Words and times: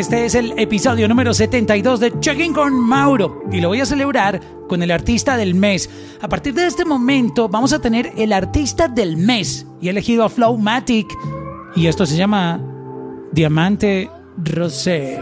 Este 0.00 0.24
es 0.24 0.34
el 0.34 0.58
episodio 0.58 1.06
número 1.08 1.34
72 1.34 2.00
de 2.00 2.18
Checking 2.20 2.54
con 2.54 2.72
Mauro 2.72 3.42
y 3.52 3.60
lo 3.60 3.68
voy 3.68 3.82
a 3.82 3.84
celebrar 3.84 4.40
con 4.66 4.82
el 4.82 4.92
artista 4.92 5.36
del 5.36 5.54
mes. 5.54 5.90
A 6.22 6.26
partir 6.26 6.54
de 6.54 6.66
este 6.66 6.86
momento 6.86 7.50
vamos 7.50 7.74
a 7.74 7.82
tener 7.82 8.10
el 8.16 8.32
artista 8.32 8.88
del 8.88 9.18
mes 9.18 9.66
y 9.78 9.88
he 9.88 9.90
elegido 9.90 10.24
a 10.24 10.30
Flowmatic 10.30 11.06
y 11.76 11.86
esto 11.86 12.06
se 12.06 12.16
llama 12.16 12.62
Diamante 13.30 14.08
Rosé. 14.42 15.18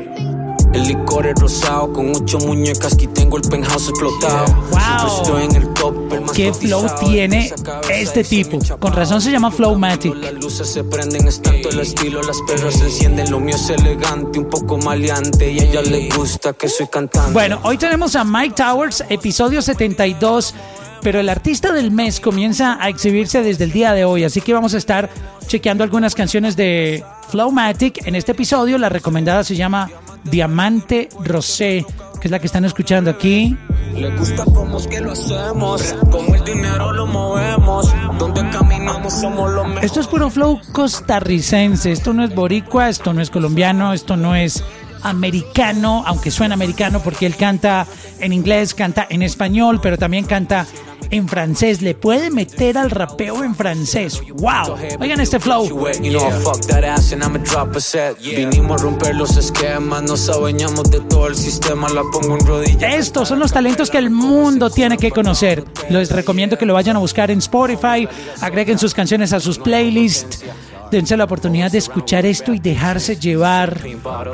El 0.72 0.86
licor 0.86 1.26
es 1.26 1.34
rosado 1.36 1.92
con 1.92 2.14
ocho 2.14 2.38
muñecas 2.40 2.94
que 2.94 3.06
tengo 3.08 3.38
el 3.38 3.42
penthouse 3.42 3.88
explotado. 3.88 4.46
Wow. 4.70 5.22
Estoy 5.22 5.44
en 5.44 5.56
el 5.56 5.74
top, 5.74 6.12
el 6.12 6.20
más 6.20 6.32
¿Qué 6.32 6.52
flow 6.52 6.86
tiene 7.00 7.50
este 7.90 8.22
tipo? 8.22 8.58
Con 8.78 8.92
razón 8.92 9.20
se 9.22 9.30
llama 9.30 9.50
Flowmatic. 9.50 10.14
Las 10.14 10.34
luces 10.34 10.68
se 10.68 10.84
prenden, 10.84 11.26
es 11.26 11.40
tanto 11.40 11.70
el 11.70 11.80
estilo, 11.80 12.22
las 12.22 12.36
perras 12.46 12.74
se 12.74 12.84
encienden. 12.84 13.30
Lo 13.30 13.40
mío 13.40 13.56
es 13.56 13.70
elegante, 13.70 14.38
un 14.38 14.50
poco 14.50 14.76
maleante. 14.76 15.50
Y 15.50 15.60
a 15.60 15.64
ella 15.64 15.82
le 15.82 16.10
gusta 16.10 16.52
que 16.52 16.68
soy 16.68 16.86
cantante. 16.88 17.32
Bueno, 17.32 17.60
hoy 17.62 17.78
tenemos 17.78 18.14
a 18.14 18.24
Mike 18.24 18.54
Towers, 18.56 19.04
episodio 19.08 19.62
72, 19.62 20.54
pero 21.02 21.18
el 21.18 21.30
artista 21.30 21.72
del 21.72 21.90
mes 21.90 22.20
comienza 22.20 22.76
a 22.78 22.90
exhibirse 22.90 23.42
desde 23.42 23.64
el 23.64 23.72
día 23.72 23.92
de 23.94 24.04
hoy, 24.04 24.24
así 24.24 24.42
que 24.42 24.52
vamos 24.52 24.74
a 24.74 24.78
estar 24.78 25.08
chequeando 25.46 25.82
algunas 25.82 26.14
canciones 26.14 26.56
de 26.56 27.02
Flowmatic. 27.30 28.06
En 28.06 28.14
este 28.14 28.32
episodio 28.32 28.76
la 28.76 28.90
recomendada 28.90 29.44
se 29.44 29.56
llama 29.56 29.90
Diamante 30.24 31.08
Rosé, 31.24 31.84
que 32.20 32.28
es 32.28 32.30
la 32.30 32.38
que 32.38 32.46
están 32.46 32.64
escuchando 32.64 33.10
aquí. 33.10 33.56
Le 33.94 34.16
gusta 34.16 34.44
cómo 34.44 34.78
es 34.78 34.86
que 34.86 35.00
lo 35.00 35.12
hacemos, 35.12 35.94
como 36.10 36.34
el 36.34 36.44
dinero 36.44 36.92
lo 36.92 37.06
movemos. 37.06 37.92
Donde 38.18 38.48
caminamos 38.50 39.12
somos 39.12 39.50
los 39.52 39.66
mejores. 39.66 39.84
Esto 39.84 40.00
es 40.00 40.06
puro 40.06 40.30
flow 40.30 40.60
costarricense, 40.72 41.92
esto 41.92 42.12
no 42.12 42.24
es 42.24 42.34
boricua, 42.34 42.88
esto 42.88 43.12
no 43.12 43.20
es 43.20 43.30
colombiano, 43.30 43.92
esto 43.92 44.16
no 44.16 44.34
es 44.34 44.62
americano, 45.02 46.02
aunque 46.06 46.30
suena 46.30 46.54
americano 46.54 47.00
porque 47.02 47.26
él 47.26 47.36
canta 47.36 47.86
en 48.20 48.32
inglés, 48.32 48.74
canta 48.74 49.06
en 49.08 49.22
español, 49.22 49.80
pero 49.82 49.96
también 49.98 50.24
canta 50.24 50.66
en 51.10 51.28
francés. 51.28 51.82
Le 51.82 51.94
puede 51.94 52.30
meter 52.30 52.78
al 52.78 52.90
rapeo 52.90 53.44
en 53.44 53.54
francés. 53.54 54.20
¡Wow! 54.34 54.76
Oigan 55.00 55.20
este 55.20 55.40
flow. 55.40 55.68
You 56.02 56.10
know 56.10 56.28
I 56.28 56.32
fuck 56.42 56.60
that 56.66 56.84
ass 56.84 57.12
and 57.12 57.22
I'ma 57.22 57.38
drop 57.38 57.76
a 57.76 57.80
set. 57.80 58.18
Vinimos 58.20 58.80
a 58.80 58.84
romper 58.84 59.14
los 59.14 59.36
esquemas, 59.36 60.02
nos 60.02 60.28
adueñamos 60.28 60.90
de 60.90 61.00
todo 61.00 61.28
el 61.28 61.36
sistema, 61.36 61.88
la 61.88 62.02
pongo 62.02 62.36
en 62.38 62.46
rodillas. 62.46 62.94
Estos 62.94 63.28
son 63.28 63.38
los 63.38 63.52
talentos 63.52 63.90
que 63.90 63.98
el 63.98 64.10
mundo 64.10 64.70
tiene 64.70 64.96
que 64.96 65.10
conocer. 65.10 65.64
Les 65.90 66.10
recomiendo 66.10 66.58
que 66.58 66.66
lo 66.66 66.74
vayan 66.74 66.96
a 66.96 66.98
buscar 66.98 67.30
en 67.30 67.38
Spotify, 67.38 68.08
agreguen 68.40 68.78
sus 68.78 68.94
canciones 68.94 69.32
a 69.32 69.40
sus 69.40 69.58
playlists. 69.58 70.44
Dense 70.90 71.16
la 71.16 71.24
oportunidad 71.24 71.70
de 71.70 71.78
escuchar 71.78 72.24
esto 72.26 72.54
y 72.54 72.58
dejarse 72.58 73.16
llevar. 73.16 73.78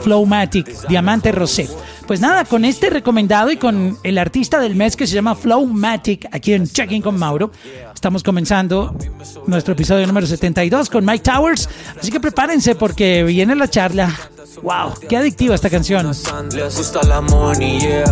Flowmatic, 0.02 0.88
Diamante 0.88 1.32
Rosé. 1.32 1.68
Pues 2.06 2.20
nada, 2.20 2.44
con 2.44 2.64
este 2.64 2.90
recomendado 2.90 3.50
y 3.50 3.56
con 3.56 3.98
el 4.02 4.18
artista 4.18 4.60
del 4.60 4.74
mes 4.74 4.94
que 4.94 5.06
se 5.06 5.14
llama 5.14 5.34
Flowmatic, 5.34 6.28
aquí 6.32 6.52
en 6.52 6.66
Checking 6.66 7.02
con 7.02 7.18
Mauro, 7.18 7.50
estamos 8.04 8.22
comenzando 8.22 8.94
nuestro 9.46 9.72
episodio 9.72 10.06
número 10.06 10.26
72 10.26 10.90
con 10.90 11.06
Mike 11.06 11.20
Towers. 11.20 11.70
Así 11.98 12.10
que 12.10 12.20
prepárense 12.20 12.74
porque 12.74 13.24
viene 13.24 13.56
la 13.56 13.66
charla. 13.66 14.14
¡Wow! 14.62 14.92
¡Qué 15.08 15.16
adictiva 15.16 15.54
esta 15.54 15.70
canción! 15.70 16.12
Les 16.52 16.76
gusta 16.76 17.00
la 17.08 17.22
money, 17.22 17.80
yeah. 17.80 18.04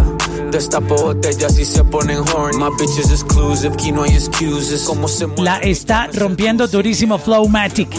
Destapo 0.50 0.94
botellas 0.96 1.58
y 1.58 1.66
se 1.66 1.84
ponen 1.84 2.20
horny. 2.20 2.56
My 2.56 2.70
bitch 2.78 3.00
is 3.00 3.10
exclusive, 3.10 3.74
aquí 3.74 3.92
no 3.92 4.04
hay 4.04 4.14
excuses. 4.14 4.84
Como 4.84 5.08
se 5.08 5.26
La 5.36 5.58
está 5.58 6.08
rompiendo 6.14 6.66
durísimo 6.66 7.18
Flowmatic. 7.18 7.90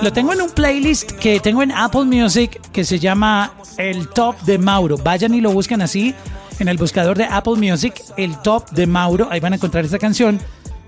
Lo 0.00 0.10
tengo 0.10 0.32
en 0.32 0.40
un 0.40 0.50
playlist 0.52 1.12
que 1.12 1.38
tengo 1.40 1.62
en 1.62 1.70
Apple 1.70 2.06
Music 2.06 2.58
que 2.72 2.86
se 2.86 2.98
llama 2.98 3.52
El 3.76 4.08
Top 4.08 4.40
de 4.46 4.56
Mauro. 4.56 4.96
Vayan 4.96 5.34
y 5.34 5.42
lo 5.42 5.52
buscan 5.52 5.82
así 5.82 6.14
en 6.58 6.68
el 6.68 6.78
buscador 6.78 7.18
de 7.18 7.24
Apple 7.24 7.56
Music, 7.56 8.02
El 8.16 8.40
Top 8.40 8.70
de 8.70 8.86
Mauro. 8.86 9.28
Ahí 9.30 9.40
van 9.40 9.52
a 9.52 9.56
encontrar 9.56 9.84
esta 9.84 9.98
canción 9.98 10.40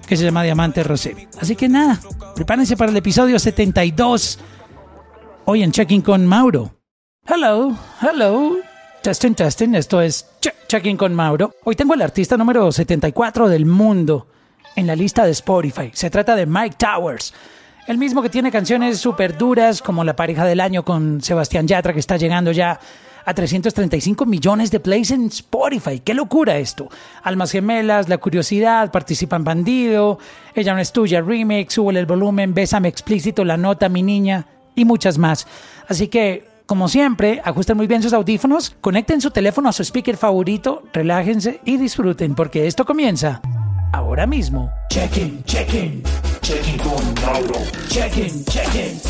que 0.06 0.16
se 0.16 0.24
llama 0.24 0.42
Diamante 0.42 0.82
Rosé. 0.82 1.28
Así 1.40 1.56
que 1.56 1.68
nada, 1.68 2.00
prepárense 2.34 2.76
para 2.76 2.90
el 2.90 2.96
episodio 2.96 3.38
72. 3.38 4.38
Hoy 5.46 5.62
en 5.62 5.72
Checking 5.72 6.02
con 6.02 6.26
Mauro. 6.26 6.74
Hello, 7.26 7.76
hello. 8.00 8.56
Testing, 9.02 9.34
testing. 9.34 9.74
Esto 9.74 10.00
es 10.00 10.26
Che- 10.40 10.54
Checking 10.68 10.96
con 10.96 11.14
Mauro. 11.14 11.54
Hoy 11.64 11.76
tengo 11.76 11.94
el 11.94 12.02
artista 12.02 12.36
número 12.36 12.70
74 12.72 13.48
del 13.48 13.66
mundo 13.66 14.28
en 14.76 14.86
la 14.86 14.96
lista 14.96 15.24
de 15.24 15.32
Spotify. 15.32 15.90
Se 15.92 16.10
trata 16.10 16.34
de 16.34 16.46
Mike 16.46 16.76
Towers. 16.78 17.34
El 17.86 17.98
mismo 17.98 18.22
que 18.22 18.30
tiene 18.30 18.50
canciones 18.50 18.98
súper 18.98 19.36
duras 19.36 19.82
como 19.82 20.04
La 20.04 20.16
pareja 20.16 20.44
del 20.46 20.60
año 20.60 20.84
con 20.86 21.20
Sebastián 21.20 21.66
Yatra 21.68 21.92
que 21.92 22.00
está 22.00 22.16
llegando 22.16 22.50
ya 22.50 22.80
a 23.24 23.34
335 23.34 24.26
millones 24.26 24.70
de 24.70 24.80
plays 24.80 25.10
en 25.10 25.26
Spotify. 25.26 26.00
¡Qué 26.00 26.14
locura 26.14 26.58
esto! 26.58 26.88
Almas 27.22 27.50
gemelas, 27.52 28.08
La 28.08 28.18
curiosidad, 28.18 28.90
participa 28.90 29.36
en 29.36 29.44
Bandido, 29.44 30.18
Ella 30.54 30.74
no 30.74 30.80
es 30.80 30.92
tuya, 30.92 31.20
remix, 31.20 31.74
Súbele 31.74 32.00
el 32.00 32.06
volumen, 32.06 32.54
Bésame 32.54 32.88
explícito, 32.88 33.44
La 33.44 33.56
nota, 33.56 33.88
mi 33.88 34.02
niña 34.02 34.46
y 34.74 34.84
muchas 34.84 35.18
más. 35.18 35.46
Así 35.88 36.08
que, 36.08 36.44
como 36.66 36.88
siempre, 36.88 37.40
ajusten 37.44 37.76
muy 37.76 37.86
bien 37.86 38.02
sus 38.02 38.12
audífonos, 38.12 38.74
conecten 38.80 39.20
su 39.20 39.30
teléfono 39.30 39.68
a 39.68 39.72
su 39.72 39.82
speaker 39.84 40.16
favorito, 40.16 40.82
relájense 40.92 41.60
y 41.64 41.76
disfruten 41.76 42.34
porque 42.34 42.66
esto 42.66 42.84
comienza 42.84 43.40
ahora 43.92 44.26
mismo. 44.26 44.70
Check-in, 44.90 45.44
check-in, 45.44 46.02
Checking 46.42 46.78
con 46.78 47.14
Mauro. 47.24 47.58
check-in, 47.88 48.44
check-in, 48.44 49.00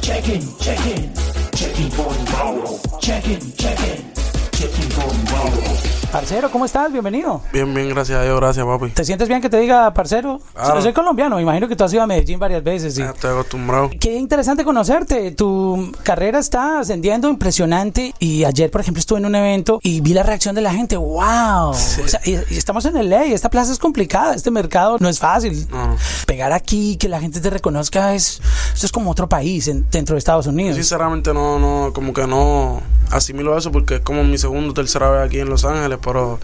check-in, 0.00 0.42
check-in, 0.58 1.35
Checking 1.76 1.94
con 1.94 2.24
Mauro. 2.32 2.80
check-in, 3.00 3.52
check-in. 3.52 4.12
Checking 4.52 4.90
con 4.92 5.24
Mauro. 5.24 5.95
Parcero, 6.16 6.50
¿cómo 6.50 6.64
estás? 6.64 6.90
Bienvenido. 6.90 7.42
Bien, 7.52 7.74
bien, 7.74 7.90
gracias 7.90 8.18
a 8.18 8.22
Dios, 8.22 8.40
gracias, 8.40 8.64
papi. 8.64 8.88
¿Te 8.88 9.04
sientes 9.04 9.28
bien 9.28 9.42
que 9.42 9.50
te 9.50 9.58
diga 9.58 9.92
parcero? 9.92 10.40
Claro. 10.54 10.80
Soy 10.80 10.94
colombiano, 10.94 11.36
me 11.36 11.42
imagino 11.42 11.68
que 11.68 11.76
tú 11.76 11.84
has 11.84 11.92
ido 11.92 12.02
a 12.02 12.06
Medellín 12.06 12.38
varias 12.38 12.64
veces. 12.64 12.96
y- 12.96 13.02
Ya 13.02 13.10
estoy 13.10 13.32
acostumbrado. 13.32 13.90
Qué 14.00 14.14
interesante 14.16 14.64
conocerte. 14.64 15.32
Tu 15.32 15.92
carrera 16.04 16.38
está 16.38 16.80
ascendiendo 16.80 17.28
impresionante. 17.28 18.14
Y 18.18 18.44
ayer, 18.44 18.70
por 18.70 18.80
ejemplo, 18.80 18.98
estuve 19.00 19.18
en 19.18 19.26
un 19.26 19.34
evento 19.34 19.78
y 19.82 20.00
vi 20.00 20.14
la 20.14 20.22
reacción 20.22 20.54
de 20.54 20.62
la 20.62 20.72
gente. 20.72 20.96
¡Wow! 20.96 21.68
O 21.72 21.74
sea, 21.74 22.18
y, 22.24 22.30
y 22.48 22.56
estamos 22.56 22.86
en 22.86 22.96
LA. 22.96 23.26
Esta 23.26 23.50
plaza 23.50 23.70
es 23.70 23.78
complicada. 23.78 24.32
Este 24.34 24.50
mercado 24.50 24.96
no 24.98 25.10
es 25.10 25.18
fácil. 25.18 25.68
No. 25.70 25.96
Pegar 26.26 26.50
aquí, 26.54 26.96
que 26.96 27.10
la 27.10 27.20
gente 27.20 27.40
te 27.42 27.50
reconozca, 27.50 28.14
es, 28.14 28.40
esto 28.72 28.86
es 28.86 28.90
como 28.92 29.10
otro 29.10 29.28
país 29.28 29.68
en- 29.68 29.84
dentro 29.90 30.14
de 30.14 30.20
Estados 30.20 30.46
Unidos. 30.46 30.76
Sinceramente 30.76 31.34
no, 31.34 31.58
no, 31.58 31.92
como 31.92 32.14
que 32.14 32.26
no 32.26 32.80
asimilo 33.10 33.56
eso 33.56 33.72
porque 33.72 33.96
es 33.96 34.00
como 34.00 34.24
mi 34.24 34.38
segundo 34.38 34.70
o 34.70 34.74
tercera 34.74 35.10
vez 35.10 35.26
aquí 35.26 35.40
en 35.40 35.48
Los 35.48 35.64
Ángeles, 35.64 35.98
pero 36.02 36.38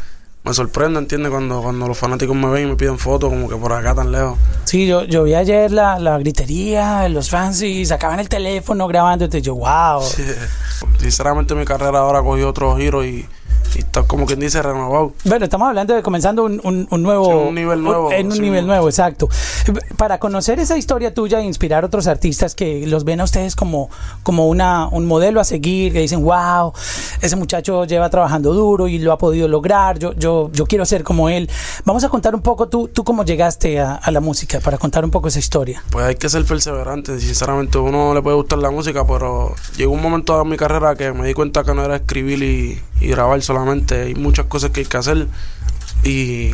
me 0.44 0.52
sorprende, 0.54 0.98
¿entiendes? 0.98 1.30
Cuando, 1.30 1.62
cuando 1.62 1.86
los 1.86 1.96
fanáticos 1.96 2.34
me 2.34 2.48
ven 2.48 2.66
y 2.66 2.70
me 2.70 2.76
piden 2.76 2.98
fotos 2.98 3.30
como 3.30 3.48
que 3.48 3.54
por 3.56 3.72
acá 3.72 3.94
tan 3.94 4.10
lejos. 4.10 4.36
Sí, 4.64 4.86
yo, 4.86 5.04
yo 5.04 5.22
vi 5.22 5.34
ayer 5.34 5.70
la, 5.70 6.00
la 6.00 6.18
gritería, 6.18 7.08
los 7.08 7.30
fans 7.30 7.62
y 7.62 7.86
sacaban 7.86 8.18
el 8.18 8.28
teléfono 8.28 8.88
grabando. 8.88 9.28
Y 9.32 9.40
yo, 9.40 9.54
wow. 9.54 10.02
Sinceramente 10.98 11.54
mi 11.54 11.64
carrera 11.64 12.00
ahora 12.00 12.22
cogió 12.22 12.48
otro 12.48 12.76
giro 12.76 13.04
y, 13.04 13.26
y 13.74 13.78
está 13.80 14.02
como 14.04 14.26
quien 14.26 14.40
dice 14.40 14.60
renovado. 14.62 15.12
Bueno, 15.24 15.44
estamos 15.44 15.68
hablando 15.68 15.94
de 15.94 16.02
comenzando 16.02 16.44
un, 16.44 16.60
un- 16.64 16.86
un 16.90 17.02
nuevo... 17.02 17.24
Sí, 17.26 17.32
un 17.48 17.54
nivel 17.54 17.82
nuevo, 17.82 18.12
En 18.12 18.26
un 18.26 18.32
sí. 18.32 18.40
nivel 18.40 18.66
nuevo, 18.66 18.88
exacto. 18.88 19.28
Para 19.96 20.18
conocer 20.18 20.58
esa 20.58 20.76
historia 20.76 21.14
tuya 21.14 21.40
e 21.40 21.44
inspirar 21.44 21.84
a 21.84 21.86
otros 21.86 22.06
artistas 22.06 22.54
que 22.54 22.86
los 22.86 23.04
ven 23.04 23.20
a 23.20 23.24
ustedes 23.24 23.56
como, 23.56 23.88
como 24.22 24.48
una, 24.48 24.88
un 24.88 25.06
modelo 25.06 25.40
a 25.40 25.44
seguir, 25.44 25.92
que 25.92 26.00
dicen, 26.00 26.22
wow, 26.24 26.72
ese 27.20 27.36
muchacho 27.36 27.84
lleva 27.84 28.10
trabajando 28.10 28.52
duro 28.54 28.88
y 28.88 28.98
lo 28.98 29.12
ha 29.12 29.18
podido 29.18 29.48
lograr, 29.48 29.98
yo, 29.98 30.12
yo, 30.14 30.50
yo 30.52 30.66
quiero 30.66 30.84
ser 30.84 31.02
como 31.04 31.28
él. 31.28 31.48
Vamos 31.84 32.04
a 32.04 32.08
contar 32.08 32.34
un 32.34 32.42
poco 32.42 32.68
tú, 32.68 32.88
tú 32.88 33.04
cómo 33.04 33.24
llegaste 33.24 33.80
a, 33.80 33.94
a 33.94 34.10
la 34.10 34.20
música, 34.20 34.60
para 34.60 34.78
contar 34.78 35.04
un 35.04 35.10
poco 35.10 35.28
esa 35.28 35.38
historia. 35.38 35.82
Pues 35.90 36.04
hay 36.04 36.14
que 36.16 36.28
ser 36.28 36.44
perseverante. 36.44 37.18
Sinceramente, 37.20 37.78
uno 37.78 38.12
le 38.14 38.22
puede 38.22 38.36
gustar 38.36 38.58
la 38.58 38.70
música, 38.70 39.06
pero 39.06 39.54
llegó 39.76 39.92
un 39.92 40.02
momento 40.02 40.40
en 40.42 40.48
mi 40.48 40.56
carrera 40.56 40.94
que 40.96 41.12
me 41.12 41.26
di 41.26 41.34
cuenta 41.34 41.62
que 41.64 41.74
no 41.74 41.84
era 41.84 41.96
escribir 41.96 42.42
y, 42.42 42.80
y 43.00 43.08
grabar 43.08 43.40
solamente. 43.42 43.61
Hay 44.02 44.14
muchas 44.14 44.46
cosas 44.46 44.70
que 44.70 44.80
hay 44.80 44.86
que 44.86 44.96
hacer 44.96 45.28
y 46.04 46.50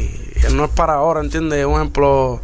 no 0.52 0.64
es 0.64 0.70
para 0.70 0.94
ahora, 0.94 1.20
¿entiendes? 1.20 1.64
Un 1.64 1.74
ejemplo, 1.74 2.40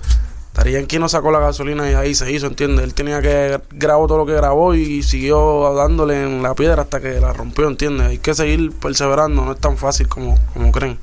Yankee 0.65 0.99
no 0.99 1.09
sacó 1.09 1.31
la 1.31 1.39
gasolina 1.39 1.91
y 1.91 1.95
ahí 1.95 2.15
se 2.15 2.31
hizo, 2.33 2.47
¿entiendes? 2.47 2.85
Él 2.85 2.95
tenía 2.95 3.21
que 3.21 3.61
grabó 3.73 4.07
todo 4.07 4.19
lo 4.19 4.27
que 4.27 4.33
grabó 4.33 4.75
y 4.75 5.03
siguió 5.03 5.75
dándole 5.75 6.25
en 6.25 6.43
la 6.43 6.55
piedra 6.55 6.83
hasta 6.83 7.01
que 7.01 7.21
la 7.21 7.33
rompió, 7.33 7.69
¿entiendes? 7.69 8.07
Hay 8.07 8.19
que 8.19 8.35
seguir 8.35 8.73
perseverando, 8.73 9.45
no 9.45 9.53
es 9.53 9.61
tan 9.61 9.77
fácil 9.77 10.09
como, 10.09 10.39
como 10.53 10.73
creen. 10.73 10.99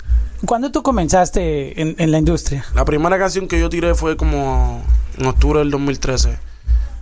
¿Cuándo 0.45 0.71
tú 0.71 0.81
comenzaste 0.81 1.79
en, 1.79 1.95
en 1.99 2.11
la 2.11 2.17
industria? 2.17 2.65
La 2.73 2.83
primera 2.83 3.19
canción 3.19 3.47
que 3.47 3.59
yo 3.59 3.69
tiré 3.69 3.93
fue 3.93 4.17
como 4.17 4.83
en 5.17 5.25
octubre 5.27 5.59
del 5.59 5.69
2013. 5.69 6.39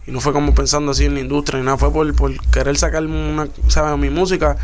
Y 0.07 0.11
no 0.11 0.19
fue 0.19 0.33
como 0.33 0.53
pensando 0.53 0.91
así 0.91 1.05
en 1.05 1.13
la 1.13 1.21
industria 1.21 1.59
ni 1.59 1.65
nada, 1.65 1.77
fue 1.77 1.91
por, 1.93 2.13
por 2.15 2.37
querer 2.49 2.77
sacar 2.77 3.05
una, 3.05 3.47
¿sabes? 3.67 3.97
mi 3.97 4.09
música 4.09 4.57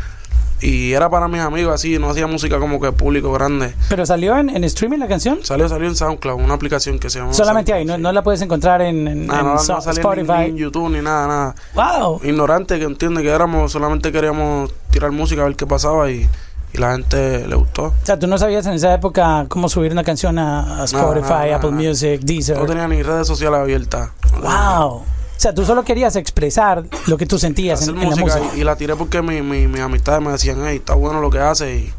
Y 0.60 0.92
era 0.92 1.10
para 1.10 1.28
mis 1.28 1.40
amigos 1.42 1.74
así, 1.74 1.98
no 1.98 2.08
hacía 2.10 2.26
música 2.26 2.58
como 2.58 2.80
que 2.80 2.90
público 2.92 3.30
grande. 3.32 3.74
Pero 3.90 4.06
salió 4.06 4.38
en, 4.38 4.48
en 4.48 4.64
streaming 4.64 4.98
la 4.98 5.06
canción. 5.08 5.40
Salió, 5.42 5.68
salió 5.68 5.86
en 5.86 5.94
SoundCloud, 5.96 6.40
una 6.42 6.54
aplicación 6.54 6.98
que 6.98 7.10
se 7.10 7.18
llama... 7.18 7.34
Solamente 7.34 7.72
ahí, 7.74 7.84
no, 7.84 7.98
no 7.98 8.10
la 8.10 8.22
puedes 8.22 8.40
encontrar 8.40 8.80
en, 8.80 9.06
en- 9.06 9.26
Nada, 9.26 9.40
en 9.40 9.46
no, 9.46 9.52
no 9.54 9.58
salía 9.58 9.82
ni- 9.82 9.82
ni 9.86 10.20
en 10.20 10.30
Spotify. 10.30 10.54
YouTube 10.56 10.90
ni 10.90 11.02
nada, 11.02 11.26
nada. 11.26 11.54
Wow. 12.00 12.20
Ignorante 12.24 12.78
que 12.78 12.84
entiende 12.84 13.22
que 13.22 13.28
éramos, 13.28 13.70
solamente 13.72 14.10
queríamos 14.12 14.72
tirar 14.90 15.10
música 15.12 15.42
a 15.42 15.44
ver 15.44 15.56
qué 15.56 15.66
pasaba 15.66 16.10
y, 16.10 16.26
y 16.72 16.78
la 16.78 16.92
gente 16.92 17.46
le 17.46 17.54
gustó. 17.54 17.84
O 17.88 17.94
sea, 18.02 18.18
tú 18.18 18.26
no 18.26 18.38
sabías 18.38 18.64
en 18.66 18.72
esa 18.72 18.94
época 18.94 19.44
cómo 19.48 19.68
subir 19.68 19.92
una 19.92 20.04
canción 20.04 20.38
a, 20.38 20.80
a 20.80 20.84
Spotify, 20.84 21.50
Apple. 21.54 21.70
Music, 21.72 22.20
Deezer. 22.22 22.56
No 22.56 22.64
tenía 22.64 22.88
ni 22.88 23.02
redes 23.02 23.26
sociales 23.26 23.60
abiertas. 23.60 24.08
Wow. 24.40 25.04
O 25.36 25.40
sea, 25.40 25.54
tú 25.54 25.66
solo 25.66 25.84
querías 25.84 26.16
expresar 26.16 26.84
lo 27.06 27.18
que 27.18 27.26
tú 27.26 27.38
sentías 27.38 27.86
en, 27.86 27.98
en 28.00 28.08
la 28.10 28.16
música. 28.16 28.40
Y, 28.54 28.60
y 28.60 28.64
la 28.64 28.74
tiré 28.76 28.96
porque 28.96 29.20
mi, 29.20 29.42
mi, 29.42 29.66
mis 29.66 29.80
amistades 29.82 30.22
me 30.22 30.32
decían, 30.32 30.58
hey, 30.66 30.76
está 30.76 30.94
bueno 30.94 31.20
lo 31.20 31.28
que 31.30 31.38
hace 31.38 31.76
y, 31.76 31.92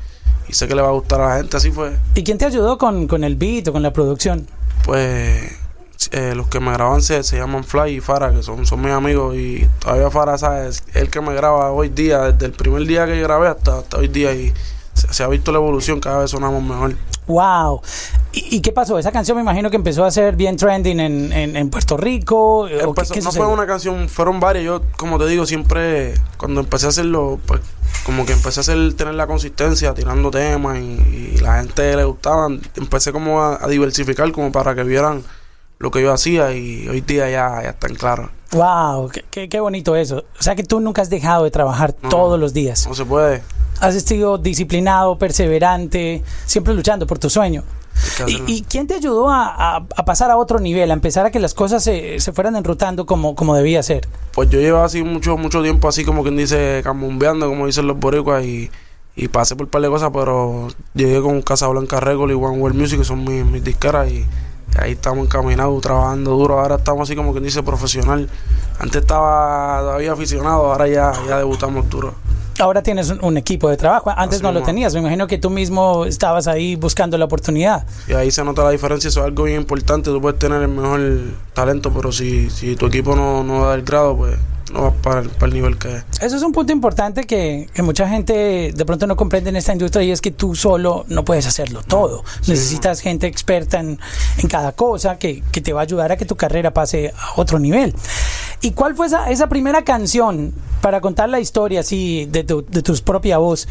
y 0.49 0.53
sé 0.53 0.67
que 0.67 0.73
le 0.73 0.81
va 0.81 0.87
a 0.89 0.93
gustar 0.93 1.21
a 1.21 1.29
la 1.29 1.37
gente. 1.37 1.55
Así 1.55 1.71
fue. 1.71 1.95
¿Y 2.15 2.23
quién 2.23 2.37
te 2.39 2.45
ayudó 2.45 2.77
con, 2.77 3.07
con 3.07 3.23
el 3.23 3.35
beat 3.35 3.67
o 3.67 3.73
con 3.73 3.83
la 3.83 3.93
producción? 3.93 4.47
Pues 4.83 5.55
eh, 6.11 6.33
los 6.35 6.47
que 6.47 6.59
me 6.59 6.71
graban 6.71 7.01
se, 7.01 7.21
se 7.23 7.37
llaman 7.37 7.63
Fly 7.63 7.97
y 7.97 7.99
Fara, 7.99 8.31
que 8.31 8.41
son, 8.41 8.65
son 8.65 8.81
mis 8.81 8.91
amigos. 8.91 9.35
Y 9.35 9.67
todavía 9.79 10.09
Fara, 10.09 10.37
¿sabes? 10.37 10.83
Es 10.87 10.95
el 10.95 11.09
que 11.11 11.21
me 11.21 11.35
graba 11.35 11.71
hoy 11.71 11.89
día, 11.89 12.31
desde 12.31 12.47
el 12.47 12.53
primer 12.53 12.85
día 12.87 13.05
que 13.05 13.21
grabé 13.21 13.49
hasta, 13.49 13.79
hasta 13.79 13.97
hoy 13.97 14.07
día. 14.07 14.33
Y 14.33 14.51
se, 14.93 15.13
se 15.13 15.23
ha 15.23 15.27
visto 15.27 15.51
la 15.51 15.59
evolución, 15.59 15.99
cada 15.99 16.19
vez 16.19 16.31
sonamos 16.31 16.63
mejor. 16.63 16.95
Wow. 17.27 17.81
¿Y, 18.37 18.57
y 18.57 18.61
qué 18.61 18.71
pasó? 18.71 18.99
Esa 18.99 19.11
canción 19.11 19.35
me 19.37 19.41
imagino 19.41 19.69
que 19.69 19.75
empezó 19.77 20.05
a 20.05 20.11
ser 20.11 20.35
bien 20.35 20.57
trending 20.57 20.99
en, 20.99 21.33
en, 21.33 21.55
en 21.57 21.69
Puerto 21.69 21.97
Rico. 21.97 22.59
¿o 22.61 22.67
qué- 22.67 22.79
Empezó- 22.81 23.13
qué 23.13 23.19
no 23.21 23.25
sucedió? 23.31 23.45
fue 23.45 23.53
una 23.53 23.65
canción, 23.65 24.07
fueron 24.09 24.39
varias. 24.39 24.65
Yo, 24.65 24.81
como 24.97 25.17
te 25.17 25.25
digo, 25.27 25.45
siempre 25.45 26.13
cuando 26.37 26.59
empecé 26.61 26.85
a 26.85 26.89
hacerlo, 26.89 27.39
pues 27.45 27.61
como 28.05 28.25
que 28.25 28.33
empecé 28.33 28.59
a 28.59 28.61
hacer, 28.61 28.93
tener 28.93 29.15
la 29.15 29.27
consistencia, 29.27 29.93
tirando 29.93 30.29
temas 30.31 30.77
y, 30.77 31.33
y 31.35 31.37
la 31.41 31.59
gente 31.59 31.95
le 31.95 32.03
gustaban. 32.03 32.61
Empecé 32.75 33.11
como 33.11 33.41
a, 33.41 33.63
a 33.63 33.67
diversificar 33.67 34.31
como 34.31 34.51
para 34.51 34.75
que 34.75 34.83
vieran 34.83 35.23
lo 35.79 35.91
que 35.91 36.01
yo 36.01 36.11
hacía 36.13 36.53
y 36.53 36.87
hoy 36.87 37.01
día 37.01 37.29
ya, 37.29 37.61
ya 37.63 37.69
están 37.69 37.95
claros. 37.95 38.29
Wow, 38.51 39.09
qué, 39.09 39.25
qué- 39.29 39.49
qué 39.49 39.59
bonito 39.59 39.95
eso. 39.95 40.23
O 40.39 40.43
sea 40.43 40.55
que 40.55 40.63
tú 40.63 40.79
nunca 40.79 41.01
has 41.01 41.09
dejado 41.09 41.43
de 41.43 41.51
trabajar 41.51 41.95
No. 42.01 42.09
todos 42.09 42.39
los 42.39 42.53
días. 42.53 42.87
No 42.87 42.93
se 42.95 43.03
puede. 43.05 43.41
Has 43.79 43.93
sido 44.03 44.37
disciplinado, 44.39 45.19
perseverante, 45.19 46.23
siempre 46.45 46.73
luchando 46.73 47.05
por 47.05 47.19
tu 47.19 47.29
sueño. 47.29 47.63
¿Y, 48.47 48.63
quién 48.63 48.87
te 48.87 48.95
ayudó 48.95 49.29
a, 49.29 49.45
a- 49.77 49.85
a 49.95 50.05
pasar 50.05 50.31
a 50.31 50.37
otro 50.37 50.59
nivel, 50.59 50.89
a 50.91 50.93
empezar 50.93 51.25
a 51.25 51.31
que 51.31 51.39
las 51.39 51.53
cosas 51.53 51.83
se, 51.83 52.19
se 52.19 52.31
fueran 52.33 52.55
enrutando 52.55 53.05
como, 53.05 53.35
como 53.35 53.55
debía 53.55 53.81
ser? 53.83 54.07
Pues 54.33 54.49
yo 54.49 54.59
llevo 54.59 54.79
así 54.79 55.03
mucho 55.03 55.37
mucho 55.37 55.61
tiempo 55.61 55.87
así 55.87 56.03
como 56.05 56.23
quien 56.23 56.37
dice 56.37 56.81
cambumbeando, 56.83 57.47
como 57.47 57.65
dicen 57.65 57.87
los 57.87 57.97
boricuas 57.99 58.43
y, 58.43 58.69
y 59.15 59.27
pasé 59.27 59.55
por 59.55 59.65
un 59.65 59.71
par 59.71 59.81
de 59.81 59.89
cosas, 59.89 60.09
pero 60.13 60.67
llegué 60.93 61.21
con 61.21 61.41
Casablanca 61.41 61.99
Record 61.99 62.31
y 62.31 62.33
One 62.35 62.57
World 62.59 62.77
Music, 62.79 62.99
que 62.99 63.05
son 63.05 63.23
mis, 63.23 63.43
mis 63.45 63.63
disqueras 63.63 64.09
y 64.11 64.25
ahí 64.77 64.91
estamos 64.91 65.25
encaminados, 65.25 65.81
trabajando 65.81 66.31
duro, 66.31 66.59
ahora 66.59 66.75
estamos 66.75 67.07
así 67.09 67.15
como 67.15 67.31
quien 67.31 67.43
dice 67.43 67.63
profesional. 67.63 68.29
Antes 68.79 69.01
estaba 69.01 69.79
todavía 69.79 70.11
aficionado, 70.13 70.71
ahora 70.71 70.87
ya, 70.87 71.11
ya 71.27 71.37
debutamos 71.39 71.89
duro. 71.89 72.13
Ahora 72.59 72.81
tienes 72.81 73.09
un, 73.21 73.37
equipo 73.37 73.69
de 73.69 73.77
trabajo, 73.77 74.09
antes 74.09 74.37
Así 74.37 74.43
no 74.43 74.51
lo 74.51 74.63
tenías, 74.63 74.93
me 74.93 75.01
imagino 75.01 75.27
que 75.27 75.37
tú 75.37 75.49
mismo 75.49 76.05
estabas 76.05 76.47
ahí 76.47 76.75
buscando 76.75 77.17
la 77.17 77.25
oportunidad. 77.25 77.85
Y 78.07 78.13
ahí 78.13 78.31
se 78.31 78.43
nota 78.43 78.63
la 78.63 78.71
diferencia, 78.71 79.09
eso 79.09 79.19
es 79.19 79.25
algo 79.25 79.43
bien 79.43 79.57
importante, 79.57 80.09
tú 80.09 80.19
puedes 80.19 80.39
tener 80.39 80.61
el 80.63 80.67
mejor 80.69 81.01
talento, 81.53 81.93
pero 81.93 82.11
si, 82.11 82.49
si 82.49 82.75
tu 82.75 82.87
equipo 82.87 83.15
no, 83.15 83.43
no 83.43 83.65
da 83.65 83.75
el 83.75 83.83
grado, 83.83 84.17
pues 84.17 84.37
no 84.71 84.81
vas 84.83 84.93
para 85.01 85.21
el, 85.21 85.29
para 85.29 85.47
el 85.47 85.53
nivel 85.53 85.77
que 85.77 85.97
es. 85.97 86.03
Eso 86.21 86.35
es 86.35 86.43
un 86.43 86.51
punto 86.51 86.73
importante 86.73 87.25
que, 87.25 87.69
que 87.73 87.81
mucha 87.81 88.07
gente 88.07 88.71
de 88.73 88.85
pronto 88.85 89.07
no 89.07 89.15
comprende 89.15 89.49
en 89.49 89.55
esta 89.55 89.73
industria 89.73 90.03
y 90.03 90.11
es 90.11 90.21
que 90.21 90.31
tú 90.31 90.55
solo 90.55 91.05
no 91.07 91.23
puedes 91.23 91.45
hacerlo 91.45 91.81
todo. 91.87 92.23
Necesitas 92.47 93.01
gente 93.01 93.27
experta 93.27 93.79
en, 93.79 93.99
en 94.37 94.47
cada 94.47 94.71
cosa 94.73 95.17
que, 95.17 95.43
que 95.51 95.61
te 95.61 95.73
va 95.73 95.81
a 95.81 95.83
ayudar 95.83 96.11
a 96.11 96.17
que 96.17 96.25
tu 96.25 96.35
carrera 96.35 96.73
pase 96.73 97.13
a 97.17 97.39
otro 97.39 97.59
nivel. 97.59 97.93
¿Y 98.61 98.71
cuál 98.71 98.95
fue 98.95 99.07
esa, 99.07 99.29
esa 99.29 99.47
primera 99.47 99.83
canción 99.83 100.53
para 100.81 100.99
contar 101.01 101.29
la 101.29 101.39
historia 101.39 101.81
así 101.81 102.25
de 102.31 102.43
tu, 102.43 102.65
de 102.67 102.81
tu 102.81 102.95
propia 103.03 103.37
voz 103.37 103.67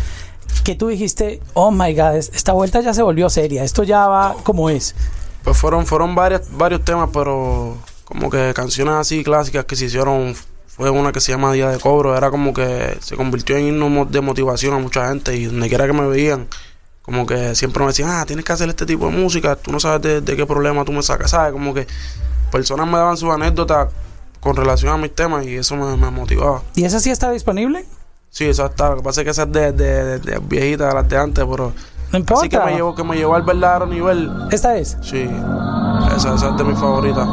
que 0.64 0.74
tú 0.74 0.88
dijiste, 0.88 1.40
oh 1.54 1.70
my 1.70 1.92
god, 1.94 2.16
es- 2.16 2.30
esta 2.34 2.52
vuelta 2.52 2.80
ya 2.80 2.94
se 2.94 3.02
volvió 3.02 3.28
seria, 3.30 3.64
esto 3.64 3.82
ya 3.82 4.06
va 4.06 4.34
como 4.44 4.70
es? 4.70 4.94
Pues 5.42 5.56
fueron, 5.56 5.86
fueron 5.86 6.14
varias, 6.14 6.42
varios 6.56 6.84
temas, 6.84 7.10
pero 7.12 7.76
como 8.04 8.30
que 8.30 8.52
canciones 8.54 8.94
así 8.94 9.22
clásicas 9.24 9.64
que 9.64 9.76
se 9.76 9.86
hicieron. 9.86 10.34
Fue 10.68 10.90
una 10.90 11.10
que 11.10 11.20
se 11.20 11.32
llama 11.32 11.52
Día 11.52 11.70
de 11.70 11.78
Cobro. 11.78 12.14
Era 12.16 12.30
como 12.30 12.52
que 12.52 12.98
se 13.00 13.16
convirtió 13.16 13.56
en 13.56 13.68
himno 13.68 14.04
de 14.04 14.20
motivación 14.20 14.74
a 14.74 14.78
mucha 14.78 15.08
gente. 15.08 15.34
Y 15.34 15.46
donde 15.46 15.68
quiera 15.68 15.86
que 15.86 15.92
me 15.94 16.06
veían, 16.06 16.48
como 17.00 17.24
que 17.26 17.54
siempre 17.54 17.80
me 17.80 17.86
decían, 17.88 18.10
ah, 18.10 18.24
tienes 18.26 18.44
que 18.44 18.52
hacer 18.52 18.68
este 18.68 18.84
tipo 18.84 19.06
de 19.06 19.12
música. 19.12 19.56
Tú 19.56 19.72
no 19.72 19.80
sabes 19.80 20.02
de, 20.02 20.20
de 20.20 20.36
qué 20.36 20.44
problema 20.44 20.84
tú 20.84 20.92
me 20.92 21.02
sacas, 21.02 21.30
¿sabes? 21.30 21.52
Como 21.52 21.72
que 21.72 21.86
personas 22.52 22.86
me 22.86 22.98
daban 22.98 23.16
sus 23.16 23.30
anécdotas 23.32 23.88
con 24.40 24.56
relación 24.56 24.92
a 24.92 24.96
mis 24.96 25.14
temas 25.14 25.44
y 25.46 25.56
eso 25.56 25.76
me, 25.76 25.96
me 25.96 26.10
motivaba. 26.10 26.62
¿Y 26.74 26.84
esa 26.84 27.00
sí 27.00 27.10
está 27.10 27.30
disponible? 27.30 27.84
Sí, 28.30 28.44
eso 28.44 28.66
está. 28.66 28.90
Lo 28.90 28.96
que 28.96 29.02
pasa 29.02 29.20
es 29.20 29.24
que 29.24 29.30
esa 29.30 29.42
es 29.44 29.52
de, 29.52 29.72
de, 29.72 30.04
de, 30.04 30.18
de 30.18 30.38
viejita, 30.40 30.88
de 30.88 30.94
las 30.94 31.08
de 31.08 31.16
antes, 31.18 31.44
pero. 31.48 31.72
No 32.12 32.18
importa. 32.18 32.40
Así 32.42 32.48
que 32.48 32.58
me 32.60 32.74
llevó, 32.74 32.94
que 32.94 33.02
me 33.02 33.16
llevó 33.16 33.34
al 33.34 33.42
verdadero 33.42 33.86
nivel. 33.86 34.30
Esta 34.50 34.76
es. 34.76 34.96
Sí, 35.02 35.28
esa, 36.16 36.34
esa 36.34 36.50
es 36.50 36.56
de 36.56 36.64
mis 36.64 36.78
favoritas. 36.78 37.26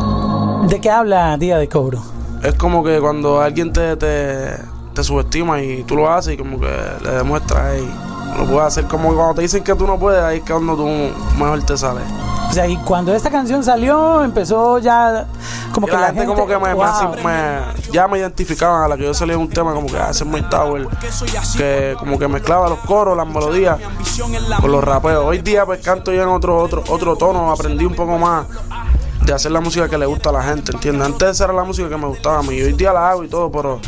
¿De 0.67 0.79
qué 0.81 0.89
habla 0.89 1.37
Día 1.37 1.57
de 1.57 1.67
Cobro? 1.67 2.01
Es 2.41 2.55
como 2.55 2.83
que 2.83 2.99
cuando 2.99 3.41
alguien 3.41 3.71
te, 3.71 3.95
te, 3.97 4.57
te 4.93 5.03
subestima 5.03 5.61
y 5.61 5.83
tú 5.83 5.95
lo 5.95 6.11
haces 6.11 6.33
y 6.33 6.37
como 6.37 6.59
que 6.59 6.71
le 7.03 7.11
demuestras, 7.11 7.73
hey, 7.75 7.89
lo 8.37 8.45
puedes 8.45 8.63
hacer. 8.63 8.85
Como 8.85 9.09
que 9.09 9.15
cuando 9.15 9.35
te 9.35 9.41
dicen 9.43 9.63
que 9.63 9.75
tú 9.75 9.85
no 9.85 9.99
puedes, 9.99 10.23
ahí 10.23 10.37
es 10.37 10.43
que 10.43 10.53
cuando 10.53 10.75
tú 10.75 10.87
mejor 11.37 11.63
te 11.63 11.77
sales. 11.77 12.03
O 12.49 12.53
sea, 12.53 12.67
y 12.67 12.77
cuando 12.77 13.13
esta 13.13 13.29
canción 13.29 13.63
salió, 13.63 14.23
empezó 14.23 14.79
ya 14.79 15.27
como 15.73 15.87
que 15.87 15.93
la, 15.97 16.07
gente, 16.07 16.25
como 16.25 16.47
que 16.47 16.57
me, 16.57 16.67
me 16.69 16.73
Wow. 16.75 16.83
hace- 16.83 17.23
me- 17.23 17.91
ya 17.91 18.07
me 18.07 18.19
identificaban 18.19 18.83
a 18.83 18.87
la 18.87 18.95
que 18.95 19.03
yo 19.03 19.13
salía 19.13 19.37
un 19.37 19.49
tema 19.49 19.73
como 19.73 19.87
que 19.87 19.97
hace 19.97 20.23
muy 20.23 20.41
tower, 20.43 20.87
que 21.57 21.95
como 21.99 22.17
que 22.19 22.27
mezclaba 22.27 22.69
los 22.69 22.79
coros, 22.79 23.17
las 23.17 23.27
melodías 23.27 23.77
con 24.61 24.71
los 24.71 24.83
rapeos. 24.83 25.25
Hoy 25.25 25.39
día 25.39 25.65
pues 25.65 25.81
canto 25.81 26.13
ya 26.13 26.23
en 26.23 26.29
otro, 26.29 26.57
otro, 26.57 26.83
otro 26.87 27.15
tono, 27.15 27.51
aprendí 27.51 27.85
un 27.85 27.95
poco 27.95 28.17
más 28.17 28.45
de 29.25 29.33
hacer 29.33 29.51
la 29.51 29.61
música 29.61 29.87
que 29.89 29.97
le 29.97 30.05
gusta 30.05 30.29
a 30.29 30.33
la 30.33 30.43
gente, 30.43 30.71
¿entiendes? 30.73 31.05
Antes 31.07 31.39
era 31.39 31.53
la 31.53 31.63
música 31.63 31.87
que 31.89 31.97
me 31.97 32.07
gustaba 32.07 32.39
a 32.39 32.43
mí, 32.43 32.61
hoy 32.61 32.73
día 32.73 32.91
la 32.93 33.09
hago 33.09 33.23
y 33.23 33.27
todo, 33.29 33.51
pero 33.51 33.79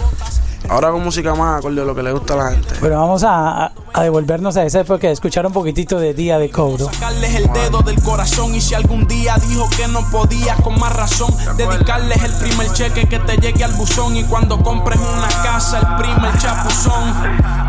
ahora 0.70 0.90
hago 0.90 1.00
música 1.00 1.34
más 1.36 1.60
acorde 1.60 1.82
a 1.82 1.86
lo 1.86 1.96
que 1.96 2.04
le 2.04 2.12
gusta 2.12 2.34
a 2.34 2.38
la 2.38 2.52
gente. 2.52 2.74
Pero 2.82 3.00
vamos 3.00 3.24
a, 3.24 3.66
a- 3.66 3.72
a 3.94 4.04
devolvernos 4.04 4.58
a 4.58 4.64
esa 4.66 4.82
época 4.82 5.08
de 5.08 5.14
escuchar 5.14 5.46
un 5.46 5.54
poquitito 5.54 6.00
de 6.00 6.14
Día 6.14 6.38
de 6.38 6.50
Cobro. 6.50 6.86
Sacarles 6.92 7.36
el 7.36 7.52
dedo 7.54 7.82
del 7.82 8.02
corazón 8.02 8.54
y 8.54 8.60
si 8.62 8.74
algún 8.74 9.08
día 9.08 9.36
dijo 9.48 9.70
que 9.78 9.88
no 9.88 10.02
podías 10.12 10.60
con 10.62 10.78
más 10.80 10.94
razón 10.94 11.34
dedicarles 11.58 12.22
el 12.24 12.34
primer 12.34 12.72
cheque 12.74 13.08
que 13.08 13.20
te 13.20 13.38
llegue 13.38 13.64
al 13.64 13.74
buzón 13.74 14.18
y 14.18 14.24
cuando 14.26 14.58
compres 14.62 15.00
una 15.00 15.28
casa 15.44 15.80
el 15.80 16.04
primer 16.04 16.38
chapuzón 16.38 17.14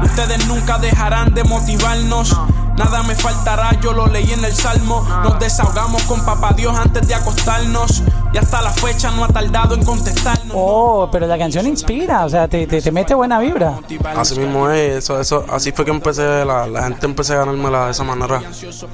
ustedes 0.02 0.46
nunca 0.48 0.78
dejarán 0.78 1.32
de 1.34 1.44
motivarnos 1.44 2.36
nada 2.78 3.02
me 3.02 3.14
faltará 3.14 3.78
yo 3.80 3.92
lo 3.92 4.06
leí 4.06 4.30
en 4.32 4.44
el 4.44 4.52
salmo 4.54 5.06
nos 5.22 5.38
desahogamos 5.38 6.02
con 6.04 6.24
papá 6.24 6.52
Dios 6.52 6.76
antes 6.76 7.06
de 7.08 7.14
acostarnos 7.14 8.02
y 8.32 8.38
hasta 8.38 8.60
la 8.62 8.70
fecha 8.70 9.10
no 9.12 9.24
ha 9.24 9.28
tardado 9.28 9.74
en 9.74 9.84
contestarnos 9.84 10.36
Oh, 10.58 11.08
pero 11.10 11.26
la 11.26 11.36
canción 11.38 11.66
inspira, 11.66 12.24
o 12.24 12.28
sea, 12.30 12.48
te, 12.48 12.66
te, 12.66 12.80
te 12.80 12.90
mete 12.92 13.14
buena 13.14 13.38
vibra. 13.40 13.78
Así 14.16 14.38
mismo 14.38 14.70
es, 14.70 14.98
eso, 15.04 15.20
eso, 15.20 15.44
así 15.50 15.72
fue 15.72 15.84
que 15.84 15.90
empecé, 15.90 16.44
la, 16.44 16.66
la 16.66 16.84
gente 16.84 17.04
empecé 17.04 17.34
a 17.34 17.38
ganármela 17.38 17.86
de 17.86 17.90
esa 17.90 18.04
manera. 18.04 18.40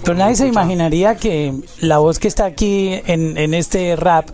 Pero 0.03 0.17
nadie 0.17 0.35
se 0.35 0.47
imaginaría 0.47 1.15
que 1.17 1.53
la 1.81 1.99
voz 1.99 2.19
que 2.19 2.27
está 2.29 2.47
aquí 2.47 3.01
en, 3.07 3.37
en 3.37 3.55
este 3.55 3.95
rap 3.97 4.29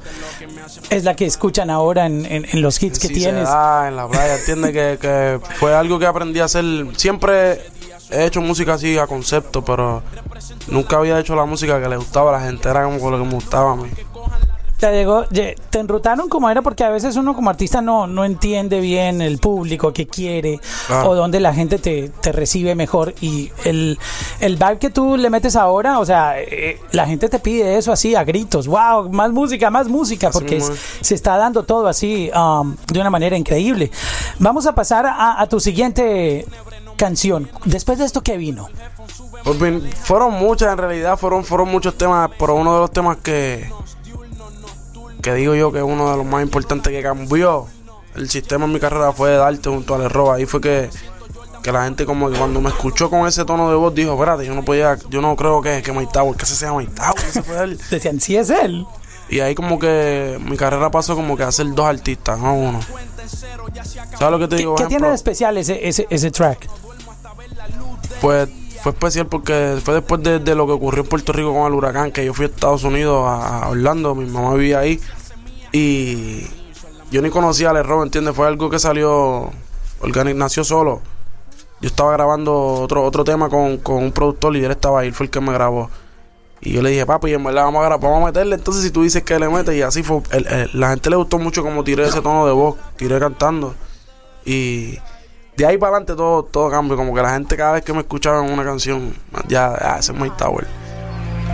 es 0.91 1.05
la 1.05 1.15
que 1.17 1.27
escuchan 1.27 1.71
ahora 1.71 2.07
en, 2.07 2.25
en- 2.25 2.47
en 2.51 2.63
los 2.63 2.81
hits 2.83 2.99
que 2.99 3.09
Sí 3.09 3.15
tienes. 3.15 3.45
Da 3.49 3.89
en 3.89 3.97
la 3.97 4.07
playa, 4.09 4.37
entiende 4.37 4.73
que, 4.73 4.99
que 5.01 5.41
fue 5.59 5.75
algo 5.75 5.99
que 5.99 6.07
aprendí 6.07 6.41
a 6.41 6.45
hacer. 6.45 6.65
Siempre 6.97 7.61
he 8.11 8.25
hecho 8.27 8.41
música 8.41 8.75
así 8.75 8.97
a 8.99 9.07
concepto, 9.07 9.65
pero 9.65 10.03
nunca 10.69 10.97
había 10.99 11.19
hecho 11.19 11.35
la 11.35 11.45
música 11.45 11.81
que 11.81 11.89
le 11.89 11.97
gustaba 11.97 12.31
a 12.37 12.41
la 12.41 12.47
gente, 12.47 12.69
era 12.69 12.85
como 12.85 13.11
lo 13.11 13.19
que 13.19 13.25
me 13.25 13.35
gustaba 13.35 13.73
a 13.73 13.77
mí. 13.77 13.89
Te 14.79 14.93
llegó, 14.93 15.25
te 15.25 15.57
enrutaron 15.81 16.29
como 16.29 16.49
era 16.49 16.63
porque 16.63 16.85
a 16.85 16.91
veces 16.91 17.17
uno 17.17 17.35
como 17.35 17.51
artista 17.51 17.83
no, 17.83 18.07
no 18.07 18.25
entiende 18.25 18.79
bien 18.81 19.21
el 19.21 19.39
público 19.39 19.93
que 19.93 20.07
quiere 20.07 20.61
Claro. 20.87 21.11
o 21.11 21.15
dónde 21.17 21.41
la 21.41 21.53
gente 21.53 21.81
te, 21.81 22.11
te 22.21 22.31
recibe 22.31 22.77
mejor 22.77 23.13
y 23.21 23.51
el, 23.65 23.99
el 24.39 24.55
vibe 24.55 24.79
que 24.79 24.91
tú 24.91 25.17
le 25.17 25.31
metes 25.31 25.57
ahora, 25.57 25.99
o 25.99 26.07
sea, 26.07 26.41
eh, 26.41 26.81
la 26.93 27.07
gente 27.09 27.29
te 27.29 27.41
pide 27.41 27.77
eso 27.77 27.91
así 27.91 28.15
a 28.15 28.23
gritos, 28.23 28.69
wow, 28.69 29.11
más 29.11 29.33
música, 29.33 29.69
más 29.69 29.89
música, 29.89 30.29
Así 30.29 30.39
porque 30.39 30.59
es. 30.59 30.71
se 31.01 31.17
está 31.17 31.37
dando 31.37 31.65
todo 31.65 31.89
así 31.89 32.31
um, 32.33 32.77
de 32.87 33.01
una 33.01 33.11
manera 33.11 33.37
increíble. 33.37 33.91
Vamos 34.39 34.65
a 34.67 34.77
pasar 34.77 35.07
a, 35.07 35.41
a 35.43 35.49
tu 35.49 35.59
siguiente 35.59 36.47
canción. 36.99 37.51
Después 37.65 37.99
de 37.99 38.05
esto, 38.05 38.23
¿qué 38.23 38.37
vino? 38.37 38.69
Pues 39.45 39.59
bien, 39.59 39.91
fueron 40.03 40.35
muchas 40.35 40.73
en 40.73 40.79
realidad, 40.79 41.17
fueron, 41.17 41.45
fueron 41.45 41.71
muchos 41.71 41.97
temas, 41.97 42.31
pero 42.39 42.55
uno 42.55 42.75
de 42.75 42.81
los 42.81 42.91
temas 42.91 43.17
que, 43.19 43.73
que 45.23 45.33
digo 45.33 45.55
yo 45.55 45.73
que 45.73 45.79
es 45.79 45.85
uno 45.85 46.11
de 46.11 46.17
los 46.19 46.27
más 46.27 46.43
importantes 46.43 46.93
que 46.93 47.03
cambió 47.03 47.67
el 48.15 48.29
sistema 48.29 48.67
en 48.67 48.73
mi 48.73 48.81
carrera 48.81 49.13
fue 49.13 49.31
Darte 49.37 49.71
junto 49.71 49.95
a 49.95 50.09
Roba. 50.09 50.35
Ahí 50.35 50.47
fue 50.47 50.61
que 50.61 50.91
que 51.63 51.73
la 51.73 51.85
gente 51.85 52.07
como 52.07 52.31
que 52.31 52.39
cuando 52.39 52.61
me 52.61 52.69
escuchó 52.69 53.11
con 53.11 53.27
ese 53.27 53.45
tono 53.45 53.69
de 53.69 53.77
voz 53.77 53.95
dijo, 53.95 54.13
espérate, 54.13 54.47
yo 54.47 54.55
no 54.55 54.65
podía, 54.65 54.97
yo 55.11 55.21
no 55.21 55.35
creo 55.37 55.61
que, 55.61 55.83
que 55.83 55.93
Mike 55.93 56.11
Tower, 56.13 56.37
que 56.37 56.45
ese 56.45 56.55
sea 56.55 56.73
Mike 56.73 56.93
Tower, 56.95 57.19
ese 57.29 57.43
fue 57.43 57.63
él. 57.63 57.79
Decían, 57.91 58.21
sí 58.21 58.37
es 58.37 58.51
él. 58.51 58.87
Y 59.29 59.41
ahí 59.41 59.55
como 59.55 59.79
que 59.79 60.39
mi 60.43 60.57
carrera 60.57 60.91
pasó 60.91 61.15
como 61.15 61.37
que 61.37 61.43
a 61.43 61.53
ser 61.53 61.75
dos 61.75 61.87
artistas, 61.87 62.39
no 62.39 62.55
uno. 62.55 62.81
¿Sabes 64.19 64.31
lo 64.31 64.39
que 64.39 64.49
te 64.49 64.57
¿Qué, 64.57 64.63
digo? 64.63 64.75
qué 64.77 64.87
tiene 64.87 65.09
de 65.09 65.15
especial 65.15 65.59
ese, 65.59 65.87
ese, 65.87 66.07
ese 66.09 66.31
track? 66.31 66.69
Pues 68.21 68.49
fue 68.83 68.93
especial 68.93 69.27
porque 69.27 69.79
fue 69.85 69.95
después 69.95 70.23
de, 70.23 70.39
de 70.39 70.55
lo 70.55 70.67
que 70.67 70.73
ocurrió 70.73 71.03
en 71.03 71.09
Puerto 71.09 71.33
Rico 71.33 71.53
con 71.53 71.67
el 71.67 71.73
huracán, 71.75 72.13
que 72.13 72.25
yo 72.25 72.35
fui 72.35 72.47
a 72.47 72.49
Estados 72.49 72.85
Unidos, 72.85 73.25
a, 73.27 73.65
a 73.65 73.69
Orlando, 73.71 74.15
mi 74.15 74.27
mamá 74.27 74.55
vivía 74.55 74.81
ahí. 74.81 75.01
Y 75.73 76.43
yo 77.11 77.23
ni 77.23 77.31
conocía 77.31 77.71
al 77.71 77.77
error, 77.77 78.05
¿entiendes? 78.05 78.35
Fue 78.35 78.47
algo 78.47 78.71
que 78.71 78.79
salió, 78.79 79.51
organi- 80.01 80.35
nació 80.35 80.65
solo. 80.65 81.01
Yo 81.81 81.89
estaba 81.89 82.13
grabando 82.13 82.55
otro, 82.55 83.05
otro 83.05 83.23
tema 83.23 83.49
con, 83.49 83.79
con 83.79 84.03
un 84.03 84.13
productor 84.13 84.57
y 84.57 84.65
él 84.65 84.71
estaba 84.71 85.01
ahí, 85.01 85.13
fue 85.13 85.27
el 85.27 85.31
que 85.31 85.41
me 85.41 85.53
grabó. 85.53 85.91
Y 86.61 86.73
yo 86.73 86.83
le 86.83 86.91
dije, 86.91 87.07
papi, 87.07 87.33
en 87.33 87.45
verdad 87.45 87.65
vamos 87.65 87.83
a 87.83 87.85
grabar, 87.85 88.01
vamos 88.11 88.23
a 88.25 88.27
meterle. 88.27 88.57
Entonces, 88.57 88.83
si 88.83 88.91
tú 88.91 89.03
dices 89.05 89.23
que 89.23 89.39
le 89.39 89.49
metes, 89.49 89.77
y 89.77 89.83
así 89.83 90.03
fue. 90.03 90.23
la 90.73 90.91
gente 90.91 91.09
le 91.09 91.15
gustó 91.17 91.39
mucho 91.39 91.63
como 91.63 91.85
tiré 91.85 92.05
ese 92.05 92.21
tono 92.21 92.47
de 92.47 92.53
voz, 92.53 92.77
tiré 92.97 93.21
cantando. 93.21 93.77
Y 94.45 94.99
de 95.59 95.67
ahí 95.67 95.77
para 95.77 95.91
adelante 95.91 96.15
todo, 96.15 96.45
todo 96.45 96.71
cambió. 96.71 96.97
Como 96.97 97.15
que 97.15 97.21
la 97.21 97.31
gente 97.31 97.57
cada 97.57 97.73
vez 97.73 97.85
que 97.85 97.93
me 97.93 98.01
escuchaba 98.01 98.45
en 98.47 98.53
una 98.53 98.65
canción, 98.65 99.13
ya, 99.49 99.75
ese 99.99 100.13
es 100.13 100.19
Mike 100.19 100.37
Tower. 100.39 100.67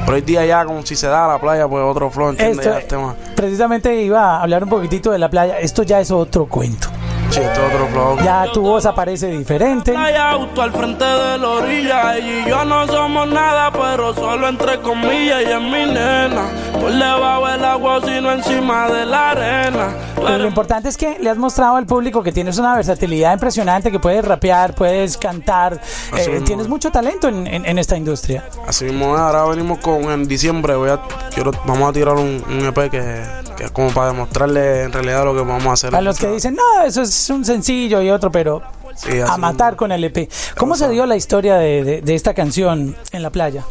Pero 0.05 0.17
hoy 0.17 0.21
día 0.23 0.45
ya, 0.45 0.65
como 0.67 0.85
si 0.85 0.97
se 0.97 1.07
da 1.07 1.25
a 1.25 1.29
la 1.29 1.39
playa, 1.41 1.67
pues 1.67 1.83
otro 1.83 2.11
flow, 2.11 2.29
¿entiendes? 2.31 2.59
Esto- 2.59 2.71
Ya 2.71 2.81
el 2.83 2.87
tema. 2.87 3.15
Precisamente 3.35 3.95
iba 4.03 4.37
a 4.37 4.43
hablar 4.43 4.63
un 4.65 4.69
poquitito 4.69 5.11
de 5.11 5.19
la 5.19 5.31
playa. 5.31 5.59
Esto 5.59 5.83
ya 5.83 5.99
es 6.01 6.11
otro 6.11 6.47
cuento. 6.47 6.89
Sí, 7.31 7.41
este 7.41 7.53
es 7.53 7.75
otro 7.75 7.87
flow. 7.89 8.19
Ya 8.23 8.45
tu 8.53 8.61
voz 8.61 8.85
aparece 8.85 9.29
diferente. 9.29 9.97
Hay 9.97 10.15
auto 10.15 10.61
al 10.61 10.73
frente 10.73 11.05
de 11.05 11.39
la 11.39 11.49
orilla. 11.49 12.17
Ella 12.19 12.47
y 12.47 12.49
yo 12.51 12.65
no 12.67 12.87
somos 12.87 13.27
nada, 13.29 13.73
pero 13.73 14.15
solo 14.15 14.47
entre 14.47 14.79
comillas. 14.81 15.41
Ella 15.41 15.57
es 15.57 15.63
mi 15.63 15.87
nena. 15.95 16.43
Por 16.79 16.93
debajo 16.93 17.47
del 17.49 17.65
agua, 17.65 18.01
sino 18.05 18.31
encima 18.31 18.89
de 18.91 19.07
la 19.07 19.31
arena. 19.31 19.89
Lo 20.29 20.47
importante 20.47 20.89
es 20.89 20.97
que 20.97 21.19
le 21.19 21.31
has 21.31 21.37
mostrado 21.37 21.77
al 21.77 21.87
público 21.87 22.23
que 22.23 22.33
tienes 22.33 22.59
una 22.59 22.75
versatilidad 22.75 23.33
impresionante, 23.33 23.91
que 23.91 23.99
puedes 24.01 24.25
rapear, 24.25 24.75
puedes 24.75 25.17
cantar, 25.17 25.81
eh, 26.17 26.41
tienes 26.45 26.69
mucho 26.69 26.91
talento 26.91 27.29
en, 27.29 27.47
en- 27.47 27.67
en 27.67 27.79
esta 27.79 27.97
industria. 27.97 28.45
Así 28.67 28.85
mismo, 28.87 29.17
ahora 29.17 29.45
venimos 29.45 29.79
con 29.79 30.03
en 30.11 30.27
diciembre. 30.27 30.75
Voy 30.77 30.91
a, 30.91 31.01
quiero, 31.35 31.51
vamos 31.67 31.91
a 31.91 31.93
tirar 31.93 32.15
un, 32.17 32.43
un 32.49 32.65
EP 32.67 32.91
que, 32.91 33.23
que 33.57 33.65
es 33.65 33.71
como 33.71 33.91
para 33.91 34.09
demostrarle 34.09 34.83
en 34.85 34.93
realidad 34.93 35.25
lo 35.25 35.35
que 35.35 35.41
vamos 35.41 35.67
a 35.67 35.73
hacer. 35.73 35.91
Para 35.91 36.03
los 36.03 36.19
que 36.19 36.29
dicen, 36.29 36.55
no, 36.57 36.85
eso 36.85 37.03
es 37.03 37.31
un 37.31 37.45
sencillo 37.45 38.01
y 38.03 38.11
otro, 38.11 38.31
pero 38.33 38.63
Sí, 38.97 39.21
a 39.21 39.37
matar 39.39 39.73
mismo. 39.73 39.79
con 39.79 39.93
el 39.93 40.05
EP. 40.05 40.29
¿Cómo 40.57 40.77
se 40.77 40.89
dio 40.89 41.05
la 41.07 41.17
historia 41.17 41.57
de, 41.57 41.83
de- 41.83 42.01
de 42.03 42.15
esta 42.15 42.33
canción 42.35 42.97
en 43.11 43.23
la 43.23 43.31
playa? 43.31 43.65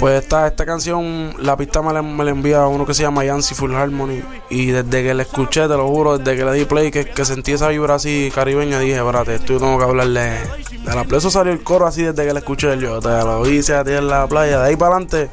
Pues 0.00 0.22
esta, 0.22 0.46
esta 0.46 0.64
canción, 0.64 1.34
la 1.40 1.58
pista 1.58 1.82
me 1.82 1.92
la, 1.92 2.00
me 2.00 2.24
la 2.24 2.30
envía 2.30 2.66
uno 2.66 2.86
que 2.86 2.94
se 2.94 3.02
llama 3.02 3.22
Yancy 3.22 3.54
Full 3.54 3.74
Harmony. 3.74 4.22
Y 4.48 4.66
desde 4.70 5.02
que 5.02 5.12
la 5.12 5.22
escuché, 5.22 5.60
te 5.62 5.76
lo 5.76 5.86
juro, 5.88 6.16
desde 6.16 6.38
que 6.38 6.44
le 6.46 6.52
di 6.54 6.64
play, 6.64 6.90
que, 6.90 7.04
que 7.04 7.24
sentí 7.26 7.52
esa 7.52 7.68
vibra 7.68 7.96
así 7.96 8.32
caribeña, 8.34 8.78
dije, 8.78 8.96
espérate, 8.96 9.34
esto 9.34 9.52
yo 9.52 9.58
tengo 9.58 9.76
que 9.76 9.84
hablarle 9.84 10.20
de 10.22 10.94
la 10.94 11.04
playa. 11.04 11.18
Eso 11.18 11.30
salió 11.30 11.52
el 11.52 11.62
coro 11.62 11.86
así 11.86 12.02
desde 12.02 12.26
que 12.26 12.32
la 12.32 12.38
escuché 12.38 12.78
yo. 12.78 12.98
Te 13.00 13.08
lo 13.08 13.46
hice 13.46 13.74
a 13.74 13.84
ti 13.84 13.90
en 13.92 14.08
la 14.08 14.26
playa. 14.26 14.60
De 14.60 14.68
ahí 14.68 14.76
para 14.76 14.92
adelante, 14.96 15.28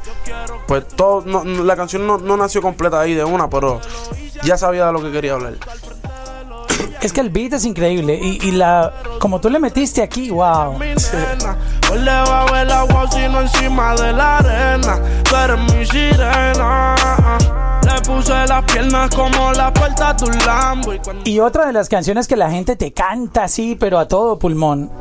pues 0.67 0.85
todo, 0.85 1.23
no- 1.25 1.45
la 1.63 1.75
canción 1.77 2.05
no, 2.05 2.17
no 2.17 2.35
nació 2.35 2.61
completa 2.61 2.99
ahí 2.99 3.13
de 3.13 3.23
una, 3.23 3.49
pero 3.49 3.79
ya 4.43 4.57
sabía 4.57 4.87
de 4.87 4.91
lo 4.91 5.01
que 5.01 5.13
quería 5.13 5.33
hablar. 5.35 5.53
Es 7.01 7.13
que 7.13 7.21
el 7.21 7.29
beat 7.29 7.53
es 7.53 7.65
increíble 7.65 8.19
y, 8.21 8.39
y 8.47 8.51
la 8.51 8.91
como 9.19 9.39
tú 9.39 9.49
le 9.49 9.59
metiste 9.59 10.01
aquí, 10.01 10.29
wow. 10.29 10.77
la 12.03 12.23
la 19.53 19.73
Lambo. 20.45 20.93
Y 21.23 21.39
otra 21.39 21.65
de 21.65 21.73
las 21.73 21.89
canciones 21.89 22.27
que 22.27 22.35
la 22.35 22.49
gente 22.49 22.75
te 22.75 22.91
canta 22.93 23.45
así, 23.45 23.75
pero 23.79 23.99
a 23.99 24.07
todo 24.07 24.37
pulmón, 24.39 24.91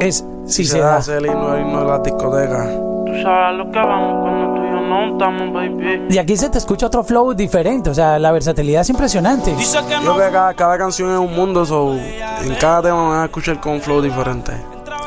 es 0.00 0.24
Si 0.46 0.64
se 0.64 0.78
da. 0.78 0.98
ese 0.98 1.16
el 1.16 1.26
himno, 1.26 1.54
el 1.54 1.62
himno 1.62 1.80
de 1.80 1.86
las 1.86 2.02
discotecas. 2.02 2.68
tú 3.06 3.12
sabes 3.22 3.58
lo 3.58 3.70
que 3.70 3.78
vamos 3.78 4.22
cuando 4.22 4.43
y 4.84 4.88
yo 4.88 4.94
no 4.94 5.12
estamos, 5.12 5.52
baby. 5.52 6.06
Y 6.10 6.18
aquí 6.18 6.36
se 6.36 6.50
te 6.50 6.58
escucha 6.58 6.86
otro 6.86 7.04
flow 7.04 7.34
diferente, 7.34 7.90
o 7.90 7.94
sea, 7.94 8.18
la 8.18 8.32
versatilidad 8.32 8.82
es 8.82 8.90
impresionante. 8.90 9.54
Yo 9.58 9.86
creo 9.86 10.16
que 10.16 10.32
cada, 10.32 10.54
cada 10.54 10.78
canción 10.78 11.12
es 11.12 11.18
un 11.18 11.34
mundo, 11.34 11.64
so, 11.64 11.94
en 11.94 12.54
cada 12.60 12.82
tema 12.82 13.02
me 13.02 13.08
van 13.10 13.22
a 13.22 13.24
escuchar 13.26 13.60
con 13.60 13.74
un 13.74 13.80
flow 13.80 14.00
diferente. 14.02 14.52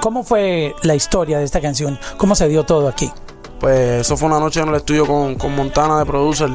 ¿Cómo 0.01 0.23
fue 0.23 0.73
la 0.83 0.95
historia 0.95 1.39
de 1.39 1.45
esta 1.45 1.59
canción? 1.59 1.99
¿Cómo 2.17 2.35
se 2.35 2.47
dio 2.47 2.63
todo 2.63 2.87
aquí? 2.87 3.11
Pues 3.59 4.01
eso 4.01 4.15
fue 4.15 4.27
una 4.27 4.39
noche 4.39 4.61
en 4.61 4.69
el 4.69 4.75
estudio 4.75 5.05
con, 5.05 5.35
con 5.35 5.55
Montana 5.55 5.97
de 5.99 6.05
producer 6.05 6.49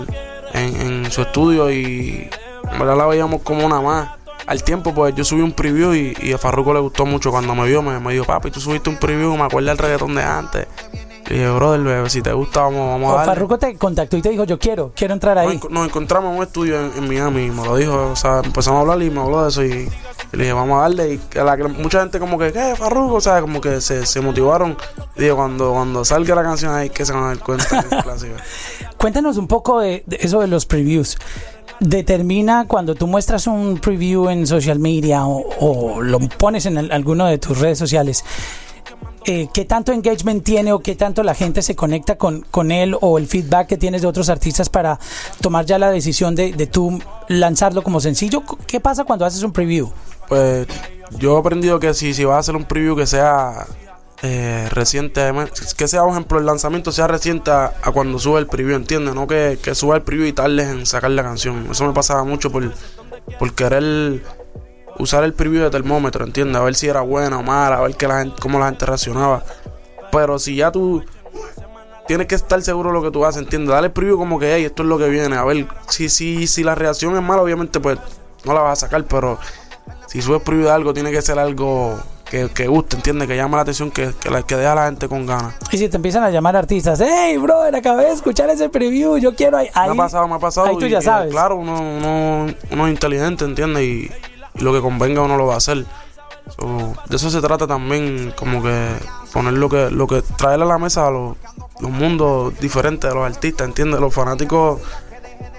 en, 0.55 0.81
en 0.81 1.11
su 1.11 1.23
estudio 1.23 1.71
y 1.71 2.31
en 2.71 2.79
verdad 2.79 2.97
la 2.97 3.07
veíamos 3.07 3.43
como 3.43 3.67
una 3.67 3.81
más. 3.81 4.11
Al 4.47 4.63
tiempo, 4.63 4.93
pues 4.95 5.15
yo 5.15 5.25
subí 5.25 5.41
un 5.41 5.53
preview 5.53 5.95
y, 5.95 6.17
y 6.21 6.33
a 6.33 6.39
Farruko 6.39 6.75
le 6.75 6.81
gustó 6.81 7.07
mucho 7.07 7.31
cuando 7.31 7.55
me 7.55 7.67
vio. 7.67 7.83
Me, 7.83 7.99
me 8.01 8.13
dijo, 8.13 8.25
papi, 8.25 8.51
tú 8.51 8.61
subiste 8.61 8.91
un 8.91 8.97
preview, 8.97 9.37
me 9.37 9.45
acuerdo 9.45 9.69
del 9.69 9.79
reggaetón 9.79 10.15
de 10.15 10.23
antes. 10.23 10.67
Y 11.33 11.37
dije, 11.39 11.51
brother, 11.51 11.81
bebé, 11.81 12.11
si 12.11 12.21
te 12.21 12.33
gusta, 12.33 12.61
vamos, 12.61 12.87
vamos 12.89 13.11
a 13.13 13.17
darle. 13.17 13.33
Farruko 13.33 13.59
te 13.59 13.75
contactó 13.77 14.17
y 14.19 14.23
te 14.23 14.29
dijo, 14.29 14.45
yo 14.45 14.59
quiero, 14.59 14.93
quiero 14.95 15.15
entrar 15.15 15.39
ahí. 15.39 15.59
nos 15.71 15.87
encontramos 15.89 16.31
en 16.33 16.37
un 16.39 16.43
estudio 16.45 16.79
en, 16.79 16.93
en 16.99 17.09
Miami 17.09 17.45
y 17.47 17.51
me 17.51 17.65
lo 17.65 17.75
dijo, 17.77 18.11
o 18.13 18.17
sea, 18.17 18.41
empezamos 18.45 18.79
a 18.79 18.81
hablar 18.83 19.03
y 19.03 19.11
me 19.11 19.21
habló 19.21 19.43
de 19.43 19.49
eso 19.49 19.65
y, 19.65 19.71
y 19.71 20.37
le 20.37 20.43
dije, 20.45 20.53
vamos 20.53 20.79
a 20.79 20.83
darle. 20.83 21.15
Y 21.15 21.21
la, 21.35 21.57
mucha 21.69 22.01
gente 22.01 22.19
como 22.21 22.39
que, 22.39 22.53
¿qué, 22.53 22.75
Farruko? 22.77 23.15
O 23.15 23.21
sea, 23.23 23.41
como 23.41 23.61
que 23.63 23.81
se, 23.81 24.05
se 24.05 24.21
motivaron. 24.21 24.77
Y 25.17 25.23
digo, 25.23 25.37
cuando, 25.37 25.73
cuando 25.73 26.05
salga 26.05 26.35
la 26.35 26.43
canción 26.43 26.75
ahí, 26.75 26.91
que 26.91 27.07
se 27.07 27.13
van 27.15 27.25
a 27.25 27.27
dar 27.29 27.39
cuenta. 27.39 27.65
Cuéntanos 28.99 29.37
un 29.39 29.49
poco 29.49 29.81
de, 29.81 30.03
de 30.07 30.19
eso 30.21 30.41
de 30.41 30.47
los 30.49 30.67
previews. 30.67 31.17
Determina 31.81 32.67
cuando 32.69 32.95
tú 32.95 33.07
muestras 33.07 33.47
un 33.47 33.79
preview 33.79 34.29
en 34.29 34.47
social 34.47 34.79
media 34.79 35.25
o, 35.27 35.43
o 35.59 36.01
lo 36.03 36.21
pones 36.21 36.67
en 36.67 36.77
el- 36.79 36.93
alguno 36.93 37.27
de 37.27 37.39
tus 37.39 37.59
redes 37.59 37.79
sociales. 37.79 38.25
Eh, 39.25 39.49
¿Qué 39.55 39.65
tanto 39.65 39.93
engagement 39.93 40.43
tiene 40.43 40.73
o 40.73 40.81
qué 40.81 40.97
tanto 40.97 41.23
la 41.23 41.35
gente 41.35 41.63
se 41.63 41.77
conecta 41.77 42.17
con, 42.17 42.41
con 42.51 42.73
él 42.73 42.97
o 43.01 43.19
el 43.19 43.29
feedback 43.29 43.69
que 43.69 43.77
tienes 43.77 44.03
de 44.03 44.09
otros 44.09 44.29
artistas 44.29 44.69
para 44.69 44.99
tomar 45.41 45.65
ya 45.65 45.79
la 45.79 45.91
decisión 45.91 46.35
de, 46.35 46.53
de 46.53 46.67
tú 46.67 47.01
lanzarlo 47.29 47.83
como 47.83 48.01
sencillo? 48.01 48.43
¿Qué 48.67 48.81
pasa 48.81 49.05
cuando 49.05 49.25
haces 49.25 49.43
un 49.45 49.53
preview? 49.53 49.91
Pues 50.29 50.67
yo 51.19 51.37
he 51.37 51.41
aprendido 51.41 51.79
que 51.79 51.95
si, 51.95 52.15
si 52.15 52.25
vas 52.25 52.37
a 52.37 52.39
hacer 52.41 52.57
un 52.57 52.65
preview 52.65 52.97
que 52.97 53.07
sea 53.07 53.67
eh, 54.23 54.69
reciente, 54.71 55.31
que 55.77 55.87
sea, 55.89 56.03
por 56.03 56.11
ejemplo, 56.13 56.39
el 56.39 56.47
lanzamiento 56.47 56.91
sea 56.91 57.07
reciente 57.07 57.51
a, 57.51 57.73
cuando 57.93 58.19
sube 58.19 58.41
el 58.41 58.47
preview, 58.49 58.77
¿entiendes? 58.77 59.15
No 59.15 59.29
que, 59.29 59.59
que 59.63 59.75
suba 59.77 59.97
el 59.97 60.03
preview 60.03 60.27
y 60.27 60.33
tardes 60.33 60.69
en 60.69 60.87
sacar 60.87 61.11
la 61.13 61.23
canción. 61.23 61.69
Eso 61.71 61.87
me 61.87 61.93
pasaba 61.93 62.25
mucho 62.25 62.51
por, 62.51 62.73
por 63.39 63.55
querer 63.55 64.23
usar 65.03 65.25
el 65.25 65.33
preview 65.35 65.63
de 65.63 65.71
termómetro, 65.71 66.25
¿entiendes? 66.25 66.57
A 66.57 66.65
ver 66.65 66.75
si 66.75 66.87
era 66.89 67.01
buena 67.01 67.39
o 67.39 67.43
mala, 67.43 67.77
a 67.79 67.81
ver 67.83 67.97
que 67.97 68.07
la 68.09 68.21
gente, 68.21 68.37
cómo 68.41 68.59
la 68.59 68.67
gente 68.67 68.87
reaccionaba. 68.87 69.43
Pero 70.11 70.39
si 70.39 70.57
ya 70.57 70.71
tú 70.71 71.03
tienes 72.07 72.27
que 72.27 72.35
estar 72.35 72.61
seguro 72.63 72.91
de 72.91 72.95
lo 72.95 73.03
que 73.03 73.11
tú 73.11 73.25
haces, 73.25 73.43
¿entiendes? 73.43 73.71
Dale 73.71 73.87
el 73.89 73.93
preview 73.93 74.17
como 74.19 74.39
que, 74.39 74.55
hey, 74.55 74.65
esto 74.65 74.83
es 74.83 74.89
lo 74.89 74.99
que 74.99 75.09
viene. 75.09 75.37
A 75.37 75.45
ver, 75.45 75.67
si, 75.89 76.09
si, 76.09 76.47
si 76.47 76.63
la 76.63 76.75
reacción 76.75 77.17
es 77.17 77.23
mala, 77.23 77.43
obviamente, 77.43 77.81
pues 77.81 77.99
no 78.45 78.53
la 78.55 78.61
vas 78.61 78.79
a 78.83 78.87
sacar, 78.87 79.05
pero 79.05 79.39
si 80.07 80.21
subes 80.23 80.43
preview 80.43 80.67
de 80.67 80.73
algo, 80.73 80.93
tiene 80.93 81.11
que 81.11 81.23
ser 81.23 81.39
algo 81.39 81.99
que, 82.29 82.49
que 82.51 82.67
guste, 82.67 82.97
¿entiendes? 82.97 83.29
Que 83.29 83.37
llame 83.37 83.57
la 83.57 83.63
atención, 83.63 83.91
que, 83.91 84.13
que, 84.21 84.31
la, 84.31 84.43
que 84.43 84.57
deja 84.57 84.73
a 84.73 84.75
la 84.75 84.85
gente 84.87 85.09
con 85.09 85.25
ganas. 85.27 85.55
Y 85.71 85.79
si 85.79 85.89
te 85.89 85.97
empiezan 85.97 86.23
a 86.25 86.31
llamar 86.31 86.57
artistas, 86.57 87.01
hey, 87.03 87.37
brother, 87.39 87.75
acabé 87.77 88.05
de 88.05 88.13
escuchar 88.13 88.51
ese 88.51 88.69
preview, 88.69 89.17
yo 89.19 89.35
quiero 89.35 89.57
ahí. 89.57 89.69
ahí- 89.75 89.89
me 89.91 89.95
ha 89.95 90.05
pasado, 90.05 90.29
me 90.29 90.35
ha 90.35 90.39
pasado. 90.39 90.67
Ahí 90.67 90.77
tú 90.79 90.87
ya 90.87 90.99
y, 90.99 91.03
sabes. 91.03 91.31
claro, 91.31 91.57
uno, 91.57 91.75
uno, 91.81 92.47
uno 92.71 92.87
es 92.87 92.93
inteligente, 92.93 93.45
¿entiendes? 93.45 93.83
Y 93.85 94.11
lo 94.55 94.73
que 94.73 94.81
convenga 94.81 95.23
uno 95.23 95.37
lo 95.37 95.47
va 95.47 95.55
a 95.55 95.59
hacer. 95.59 95.85
So, 96.57 96.95
de 97.09 97.17
eso 97.17 97.31
se 97.31 97.41
trata 97.41 97.67
también, 97.67 98.33
como 98.37 98.63
que 98.63 98.89
poner 99.33 99.55
lo 99.55 99.69
que, 99.69 99.91
lo 99.91 100.07
que 100.07 100.23
traerle 100.23 100.65
a 100.65 100.69
la 100.69 100.79
mesa 100.79 101.07
a 101.07 101.11
los, 101.11 101.37
los 101.81 101.91
mundos 101.91 102.59
diferentes 102.59 103.09
de 103.09 103.15
los 103.15 103.25
artistas, 103.25 103.67
¿entiendes? 103.67 104.01
Los 104.01 104.13
fanáticos, 104.13 104.81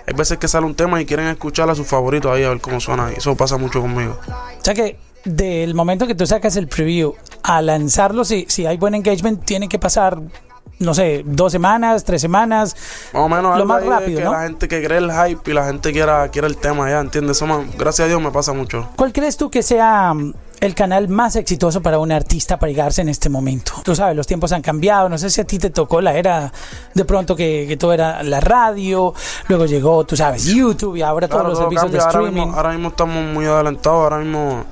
hay 0.05 0.13
veces 0.13 0.37
que 0.37 0.47
sale 0.47 0.65
un 0.65 0.75
tema 0.75 1.01
y 1.01 1.05
quieren 1.05 1.27
escuchar 1.27 1.69
a 1.69 1.75
sus 1.75 1.87
favoritos 1.87 2.31
ahí 2.31 2.43
a 2.43 2.49
ver 2.49 2.59
cómo 2.59 2.79
suena. 2.79 3.11
Y 3.11 3.17
eso 3.17 3.35
pasa 3.35 3.57
mucho 3.57 3.81
conmigo. 3.81 4.17
O 4.27 4.63
sea 4.63 4.73
que 4.73 4.97
del 5.25 5.73
momento 5.73 6.05
que 6.05 6.15
tú 6.15 6.27
sacas 6.27 6.55
el 6.57 6.67
preview 6.67 7.15
a 7.43 7.61
lanzarlo, 7.61 8.25
si, 8.25 8.45
si 8.49 8.65
hay 8.65 8.77
buen 8.77 8.95
engagement, 8.95 9.43
tiene 9.43 9.69
que 9.69 9.79
pasar, 9.79 10.19
no 10.79 10.93
sé, 10.93 11.23
dos 11.25 11.51
semanas, 11.51 12.03
tres 12.03 12.21
semanas. 12.21 12.75
Más 13.13 13.23
o 13.23 13.29
menos 13.29 13.57
Lo 13.57 13.65
más 13.65 13.85
rápido, 13.85 14.17
que 14.19 14.25
¿no? 14.25 14.31
la 14.33 14.43
gente 14.43 14.67
que 14.67 14.83
cree 14.83 14.97
el 14.97 15.11
hype 15.11 15.51
y 15.51 15.53
la 15.53 15.65
gente 15.65 15.91
quiera, 15.93 16.27
quiera 16.29 16.47
el 16.47 16.57
tema 16.57 16.89
ya, 16.89 16.99
¿entiendes? 16.99 17.37
Eso, 17.37 17.47
man, 17.47 17.69
gracias 17.77 18.05
a 18.05 18.09
Dios 18.09 18.21
me 18.21 18.31
pasa 18.31 18.51
mucho. 18.53 18.89
¿Cuál 18.97 19.13
crees 19.13 19.37
tú 19.37 19.49
que 19.49 19.63
sea 19.63 20.13
mm, 20.13 20.33
el 20.59 20.75
canal 20.75 21.07
más 21.07 21.35
exitoso 21.37 21.81
para 21.81 21.99
un 21.99 22.11
artista 22.11 22.57
para 22.59 22.69
llegarse 22.71 23.01
en 23.01 23.07
este 23.09 23.29
momento? 23.29 23.73
Tú 23.83 23.95
sabes, 23.95 24.15
los 24.17 24.27
tiempos 24.27 24.51
han 24.51 24.61
cambiado. 24.61 25.07
No 25.07 25.17
sé 25.17 25.29
si 25.29 25.39
a 25.39 25.45
ti 25.45 25.57
te 25.57 25.69
tocó 25.69 26.01
la 26.01 26.15
era 26.17 26.51
de 26.93 27.05
pronto 27.05 27.35
que, 27.35 27.65
que 27.67 27.77
todo 27.77 27.93
era 27.93 28.21
la 28.23 28.41
radio, 28.41 29.13
luego 29.47 29.65
llegó, 29.65 30.03
tú 30.05 30.17
sabes, 30.17 30.45
YouTube 30.45 30.97
y 30.97 31.01
ahora 31.01 31.27
todos 31.29 31.47
los 31.47 31.57
servicios 31.59 31.83
cambia. 31.83 31.99
de 31.99 32.03
Ahora 32.05 32.19
streaming. 32.19 32.39
mismo, 32.41 32.57
ahora 32.57 32.69
mismo 32.71 32.89
estamos 32.89 33.23
muy 33.33 33.45
adelantados. 33.45 34.03
Ahora 34.03 34.17
mismo 34.17 34.65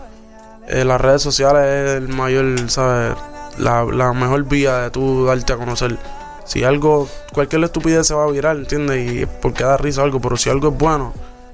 eh, 0.67 0.83
las 0.83 1.00
redes 1.00 1.21
sociales 1.21 1.63
es 1.63 1.98
el 1.98 2.07
mayor, 2.10 2.69
¿sabes? 2.69 3.15
La, 3.58 3.84
la 3.86 4.13
mejor 4.13 4.43
vía 4.46 4.77
de 4.79 4.89
tú 4.91 5.25
darte 5.25 5.53
a 5.53 5.58
conocer. 5.58 5.98
Si 6.46 6.63
algo, 6.63 7.08
cualquier 7.34 7.63
estupidez 7.63 8.08
se 8.08 8.13
va 8.13 8.24
a 8.24 8.27
virar, 8.31 8.58
¿entiendes? 8.58 9.12
Y 9.12 9.22
es 9.24 9.27
porque 9.27 9.63
da 9.63 9.77
risa 9.77 10.01
algo, 10.03 10.20
pero 10.20 10.36
si 10.38 10.50
algo 10.50 10.70
es 10.70 10.77
bueno, 10.77 11.13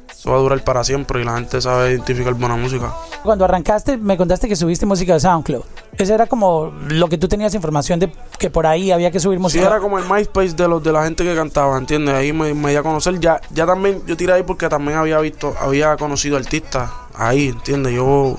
eso 0.10 0.32
va 0.32 0.38
a 0.38 0.40
durar 0.40 0.64
para 0.64 0.84
siempre 0.84 1.22
y 1.22 1.26
la 1.26 1.36
gente 1.36 1.62
sabe 1.62 1.92
identificar 1.92 2.34
buena 2.34 2.56
música. 2.56 2.94
Cuando 3.24 3.46
arrancaste, 3.46 3.98
me 3.98 4.18
contaste 4.18 4.48
que 4.48 4.56
subiste 4.56 4.86
música 4.86 5.14
de 5.14 5.20
SoundCloud. 5.20 5.64
Ese 5.98 6.14
era 6.14 6.26
como 6.28 6.72
lo 6.90 7.10
que 7.10 7.18
tú 7.18 7.28
tenías 7.28 7.54
información 7.56 8.00
de 8.00 8.12
que 8.40 8.50
por 8.50 8.66
ahí 8.66 8.92
había 8.92 9.12
que 9.12 9.20
subir 9.20 9.38
Sí, 9.38 9.42
música. 9.42 9.66
era 9.68 9.80
como 9.80 10.00
el 10.00 10.06
MySpace 10.10 10.54
de 10.54 10.68
los 10.68 10.82
de 10.84 10.92
la 10.94 11.04
gente 11.04 11.24
que 11.24 11.36
cantaba, 11.36 11.78
¿entiendes? 11.78 12.14
Ahí 12.16 12.32
me, 12.34 12.54
me 12.54 12.70
di 12.72 12.76
a 12.78 12.84
conocer. 12.84 13.20
Ya, 13.20 13.42
ya 13.52 13.66
también, 13.66 14.02
yo 14.08 14.16
tiré 14.16 14.34
ahí 14.34 14.44
porque 14.44 14.70
también 14.70 14.98
había 14.98 15.20
visto, 15.20 15.54
había 15.60 15.98
conocido 15.98 16.38
artistas 16.38 16.90
ahí, 17.16 17.50
¿entiendes? 17.50 17.94
Yo, 17.94 18.36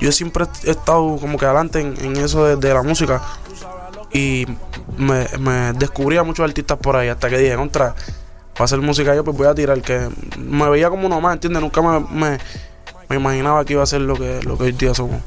yo 0.00 0.12
siempre 0.12 0.46
he 0.64 0.70
estado 0.70 1.16
como 1.16 1.38
que 1.38 1.44
adelante 1.44 1.80
en, 1.80 1.96
en 2.04 2.16
eso 2.16 2.56
de, 2.56 2.74
la 2.74 2.82
música. 2.82 3.22
Y 4.12 4.46
me, 4.96 5.26
me 5.38 5.72
descubría 5.74 6.22
muchos 6.22 6.44
artistas 6.44 6.78
por 6.78 6.96
ahí 6.96 7.08
hasta 7.08 7.28
que 7.28 7.38
dije, 7.38 7.56
contra, 7.56 7.94
para 8.54 8.64
hacer 8.64 8.80
música 8.80 9.14
yo 9.14 9.24
pues 9.24 9.36
voy 9.36 9.46
a 9.46 9.54
tirar, 9.54 9.80
que 9.82 10.08
me 10.38 10.68
veía 10.70 10.88
como 10.88 11.06
uno 11.06 11.20
más, 11.20 11.34
¿entiendes? 11.34 11.60
Nunca 11.60 11.82
me, 11.82 12.00
me, 12.00 12.38
me 13.08 13.16
imaginaba 13.16 13.64
que 13.64 13.74
iba 13.74 13.82
a 13.82 13.86
ser 13.86 14.00
lo 14.00 14.14
que, 14.14 14.40
lo 14.42 14.56
que 14.56 14.64
hoy 14.64 14.72
día 14.72 14.94
somos. 14.94 15.20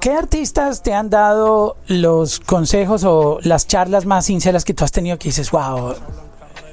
¿Qué 0.00 0.10
artistas 0.12 0.82
te 0.82 0.92
han 0.94 1.10
dado 1.10 1.76
los 1.86 2.40
consejos 2.40 3.04
o 3.04 3.38
las 3.42 3.68
charlas 3.68 4.04
más 4.04 4.26
sinceras 4.26 4.64
que 4.64 4.74
tú 4.74 4.84
has 4.84 4.90
tenido 4.90 5.16
que 5.16 5.28
dices, 5.28 5.50
wow, 5.52 5.94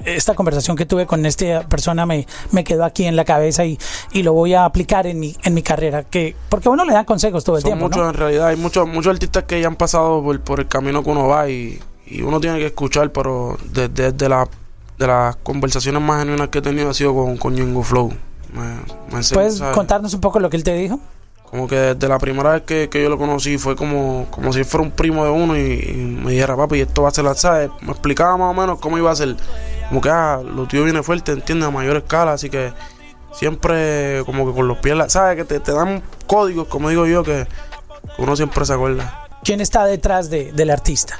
esta 0.04 0.34
conversación 0.34 0.76
que 0.76 0.86
tuve 0.86 1.06
con 1.06 1.24
esta 1.26 1.62
persona 1.68 2.06
me, 2.06 2.26
me 2.52 2.64
quedó 2.64 2.84
aquí 2.84 3.04
en 3.04 3.16
la 3.16 3.24
cabeza 3.24 3.64
y, 3.64 3.78
y 4.12 4.22
lo 4.22 4.32
voy 4.32 4.54
a 4.54 4.64
aplicar 4.64 5.06
en 5.06 5.20
mi, 5.20 5.36
en 5.42 5.54
mi 5.54 5.62
carrera? 5.62 6.04
Que, 6.04 6.34
porque 6.48 6.68
uno 6.68 6.84
le 6.84 6.92
dan 6.92 7.04
consejos 7.04 7.44
todo 7.44 7.56
el 7.56 7.62
Son 7.62 7.70
tiempo, 7.70 7.86
muchos 7.86 8.02
¿no? 8.02 8.08
en 8.08 8.14
realidad, 8.14 8.48
hay 8.48 8.56
muchos 8.56 8.86
muchos 8.86 9.12
artistas 9.12 9.44
que 9.44 9.60
ya 9.60 9.66
han 9.66 9.76
pasado 9.76 10.22
por, 10.22 10.40
por 10.40 10.60
el 10.60 10.68
camino 10.68 11.02
que 11.02 11.10
uno 11.10 11.28
va 11.28 11.48
y, 11.48 11.80
y 12.06 12.22
uno 12.22 12.40
tiene 12.40 12.58
que 12.58 12.66
escuchar, 12.66 13.12
pero 13.12 13.56
desde 13.72 14.12
de, 14.12 14.28
la, 14.28 14.48
de 14.98 15.06
las 15.06 15.36
conversaciones 15.36 16.02
más 16.02 16.20
genuinas 16.20 16.48
que 16.48 16.58
he 16.58 16.62
tenido 16.62 16.90
ha 16.90 16.94
sido 16.94 17.14
con, 17.14 17.36
con 17.36 17.84
Flow. 17.84 18.12
Me, 18.52 19.16
me 19.16 19.22
¿Puedes 19.32 19.60
contarnos 19.72 20.12
un 20.14 20.20
poco 20.20 20.40
lo 20.40 20.50
que 20.50 20.56
él 20.56 20.64
te 20.64 20.74
dijo? 20.74 20.98
Como 21.50 21.66
que 21.66 21.76
desde 21.76 22.08
la 22.08 22.18
primera 22.18 22.52
vez 22.52 22.62
que, 22.62 22.88
que 22.88 23.02
yo 23.02 23.08
lo 23.08 23.18
conocí 23.18 23.58
fue 23.58 23.74
como, 23.74 24.28
como 24.30 24.52
si 24.52 24.62
fuera 24.62 24.84
un 24.84 24.92
primo 24.92 25.24
de 25.24 25.30
uno 25.30 25.56
y, 25.56 25.60
y 25.60 25.94
me 26.22 26.32
dijera, 26.32 26.56
papi, 26.56 26.80
esto 26.80 27.02
va 27.02 27.08
a 27.08 27.12
ser 27.12 27.24
la, 27.24 27.34
¿sabes? 27.34 27.70
Me 27.80 27.90
explicaba 27.90 28.36
más 28.36 28.56
o 28.56 28.60
menos 28.60 28.78
cómo 28.78 28.98
iba 28.98 29.10
a 29.10 29.16
ser. 29.16 29.36
Como 29.88 30.00
que, 30.00 30.10
ah, 30.10 30.40
lo 30.44 30.66
tío 30.66 30.84
viene 30.84 31.02
fuerte, 31.02 31.32
¿entiendes? 31.32 31.66
A 31.66 31.70
mayor 31.72 31.96
escala, 31.96 32.34
así 32.34 32.48
que 32.48 32.72
siempre 33.32 34.22
como 34.26 34.46
que 34.46 34.54
con 34.54 34.68
los 34.68 34.78
pies, 34.78 34.96
¿sabes? 35.08 35.36
Que 35.36 35.44
te, 35.44 35.58
te 35.58 35.72
dan 35.72 36.02
códigos, 36.26 36.68
como 36.68 36.88
digo 36.88 37.06
yo, 37.06 37.24
que 37.24 37.46
que 38.16 38.22
uno 38.22 38.36
siempre 38.36 38.64
se 38.64 38.72
acuerda. 38.72 39.28
¿Quién 39.44 39.60
está 39.60 39.84
detrás 39.84 40.30
de, 40.30 40.52
del 40.52 40.70
artista? 40.70 41.18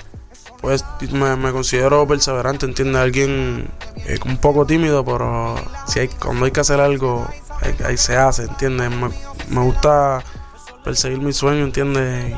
Pues 0.60 0.84
me, 1.10 1.36
me 1.36 1.52
considero 1.52 2.06
perseverante, 2.06 2.66
¿entiendes? 2.66 3.00
Alguien 3.00 3.68
eh, 3.96 4.18
un 4.26 4.36
poco 4.36 4.66
tímido, 4.66 5.04
pero 5.04 5.54
si 5.86 6.00
hay, 6.00 6.08
cuando 6.08 6.44
hay 6.44 6.50
que 6.50 6.60
hacer 6.60 6.80
algo, 6.80 7.26
ahí, 7.62 7.74
ahí 7.86 7.96
se 7.96 8.16
hace, 8.16 8.42
¿entiendes? 8.42 8.90
Me, 8.90 9.10
me 9.50 9.60
gusta 9.62 10.22
perseguir 10.84 11.18
mi 11.20 11.32
sueño, 11.32 11.64
¿entiendes? 11.64 12.34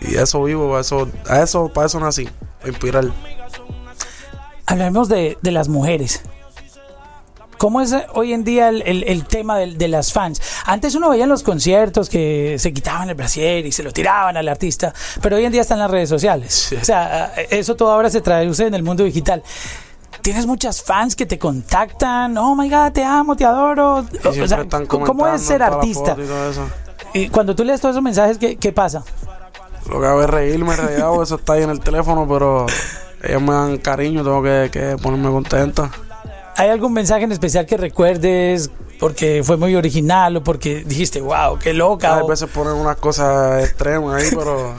Y, 0.00 0.12
y 0.12 0.16
eso 0.16 0.42
vivo, 0.44 0.76
a 0.76 0.80
eso, 0.80 1.08
a 1.28 1.42
eso, 1.42 1.68
para 1.68 1.86
eso 1.86 2.00
nací, 2.00 2.28
para 2.58 2.68
inspirar. 2.70 3.04
Hablemos 4.66 5.08
de, 5.08 5.38
de 5.42 5.50
las 5.52 5.68
mujeres. 5.68 6.22
¿Cómo 7.58 7.80
es 7.80 7.94
hoy 8.12 8.34
en 8.34 8.44
día 8.44 8.68
el, 8.68 8.82
el- 8.82 9.04
el 9.04 9.24
tema 9.24 9.56
del- 9.58 9.78
de, 9.78 9.88
las 9.88 10.12
fans? 10.12 10.42
Antes 10.66 10.94
uno 10.94 11.08
veía 11.08 11.24
en 11.24 11.30
los 11.30 11.42
conciertos 11.42 12.10
que 12.10 12.56
se 12.58 12.72
quitaban 12.74 13.08
el 13.08 13.14
brasier 13.14 13.64
y 13.64 13.72
se 13.72 13.82
lo 13.82 13.92
tiraban 13.92 14.36
al 14.36 14.46
artista, 14.48 14.92
pero 15.22 15.36
hoy 15.36 15.46
en 15.46 15.52
día 15.52 15.62
están 15.62 15.78
las 15.78 15.90
redes 15.90 16.08
sociales. 16.10 16.52
Sí. 16.68 16.76
O 16.76 16.84
sea, 16.84 17.32
eso 17.48 17.74
todo 17.74 17.92
ahora 17.92 18.10
se 18.10 18.20
traduce 18.20 18.66
en 18.66 18.74
el 18.74 18.82
mundo 18.82 19.04
digital. 19.04 19.42
Tienes 20.26 20.44
muchas 20.44 20.82
fans 20.82 21.14
que 21.14 21.24
te 21.24 21.38
contactan, 21.38 22.36
oh 22.36 22.56
my 22.56 22.68
god, 22.68 22.90
te 22.90 23.04
amo, 23.04 23.36
te 23.36 23.44
adoro. 23.44 24.04
O 24.24 24.46
sea, 24.48 24.66
¿Cómo 24.88 25.28
es 25.28 25.40
ser 25.40 25.62
artista? 25.62 26.16
y. 27.14 27.18
Y 27.20 27.28
cuando 27.28 27.54
tú 27.54 27.62
lees 27.62 27.80
todos 27.80 27.92
esos 27.94 28.02
mensajes, 28.02 28.36
¿qué, 28.36 28.56
qué 28.56 28.72
pasa? 28.72 29.04
Lo 29.88 30.00
que 30.00 30.06
hago 30.08 30.22
es 30.24 30.28
reírme, 30.28 30.74
reído, 30.74 31.22
eso 31.22 31.36
está 31.36 31.52
ahí 31.52 31.62
en 31.62 31.70
el 31.70 31.78
teléfono, 31.78 32.26
pero 32.28 32.66
ellos 33.22 33.40
me 33.40 33.52
dan 33.52 33.78
cariño, 33.78 34.24
tengo 34.24 34.42
que, 34.42 34.68
que 34.72 34.96
ponerme 35.00 35.30
contento. 35.30 35.88
¿Hay 36.56 36.70
algún 36.70 36.92
mensaje 36.92 37.22
en 37.22 37.30
especial 37.30 37.64
que 37.64 37.76
recuerdes 37.76 38.68
porque 38.98 39.42
fue 39.44 39.56
muy 39.56 39.76
original 39.76 40.38
o 40.38 40.42
porque 40.42 40.82
dijiste, 40.84 41.20
wow, 41.20 41.56
qué 41.62 41.72
loca? 41.72 42.24
O- 42.24 42.26
veces 42.26 42.50
ponen 42.50 42.72
unas 42.72 42.96
cosas 42.96 43.62
extremas 43.62 44.20
ahí, 44.20 44.30
pero 44.30 44.74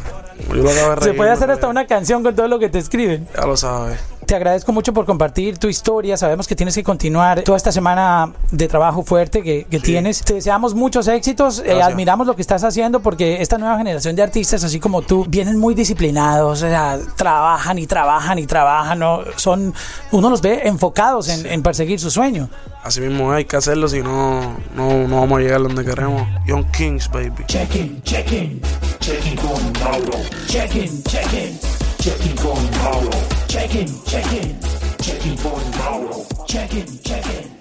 yo 0.50 0.56
lo 0.56 0.64
que 0.72 0.80
hago 0.82 0.94
es 0.96 1.04
Se 1.06 1.14
puede 1.14 1.30
hacer 1.32 1.52
hasta 1.52 1.68
reír. 1.68 1.72
una 1.72 1.88
canción 1.88 2.22
con 2.22 2.36
todo 2.36 2.50
lo 2.50 2.60
que 2.60 2.68
te 2.68 2.80
escriben. 2.80 3.30
Ya 3.34 3.46
lo 3.46 3.56
sabes. 3.56 3.98
Te 4.28 4.36
agradezco 4.36 4.74
mucho 4.74 4.92
por 4.92 5.06
compartir 5.06 5.58
tu 5.58 5.70
historia. 5.70 6.18
Sabemos 6.18 6.50
que 6.50 6.56
tienes 6.56 6.76
que 6.76 6.84
continuar 6.84 7.44
toda 7.44 7.56
esta 7.56 7.72
semana 7.72 8.34
de 8.52 8.68
trabajo 8.68 9.02
fuerte 9.02 9.42
que, 9.42 9.64
que 9.64 9.80
tienes. 9.80 10.22
Te 10.22 10.34
deseamos 10.34 10.74
muchos 10.74 11.08
éxitos. 11.08 11.64
Eh, 11.66 11.82
admiramos 11.82 12.28
lo 12.28 12.36
que 12.36 12.42
estás 12.42 12.66
haciendo 12.66 13.00
porque 13.00 13.42
esta 13.42 13.58
nueva 13.58 13.78
generación 13.78 14.18
de 14.18 14.24
artistas, 14.24 14.66
así 14.66 14.82
como 14.82 15.02
tú, 15.02 15.26
vienen 15.30 15.58
muy 15.58 15.76
disciplinados. 15.76 16.62
O 16.62 16.68
sea, 16.68 17.00
trabajan 17.16 17.80
y 17.80 17.88
trabajan 17.88 18.38
y 18.38 18.46
trabajan. 18.46 19.00
¿no? 19.00 19.22
Son, 19.38 19.74
uno 20.12 20.30
los 20.30 20.42
ve 20.42 20.64
enfocados 20.66 21.30
en, 21.30 21.46
en 21.46 21.64
perseguir 21.64 21.98
su 21.98 22.12
sueño. 22.12 22.50
Así 22.84 23.00
mismo 23.00 23.32
hay 23.32 23.46
que 23.46 23.56
hacerlo, 23.56 23.88
si 23.88 24.02
no, 24.02 24.58
no, 24.76 25.08
no 25.08 25.22
vamos 25.22 25.40
a 25.40 25.42
llegar 25.42 25.64
donde 25.64 25.86
queremos. 25.86 26.28
Young 26.46 26.70
Kings, 26.72 27.10
baby. 27.10 27.46
Check-in, 27.46 28.02
check-in, 28.04 28.62
checking 29.00 29.38
con 29.38 29.72
Mauro. 29.82 30.20
Check-in, 30.48 31.02
check-in, 31.04 31.58
Checking 31.98 32.36
con 32.36 32.70
Mauro. 32.84 33.37
Check-in, 33.48 33.88
check-in, 34.06 34.60
Checking 35.00 35.38
con 35.38 35.62
Mauro. 35.78 36.26
check-in, 36.48 36.86
check-in. 37.04 37.57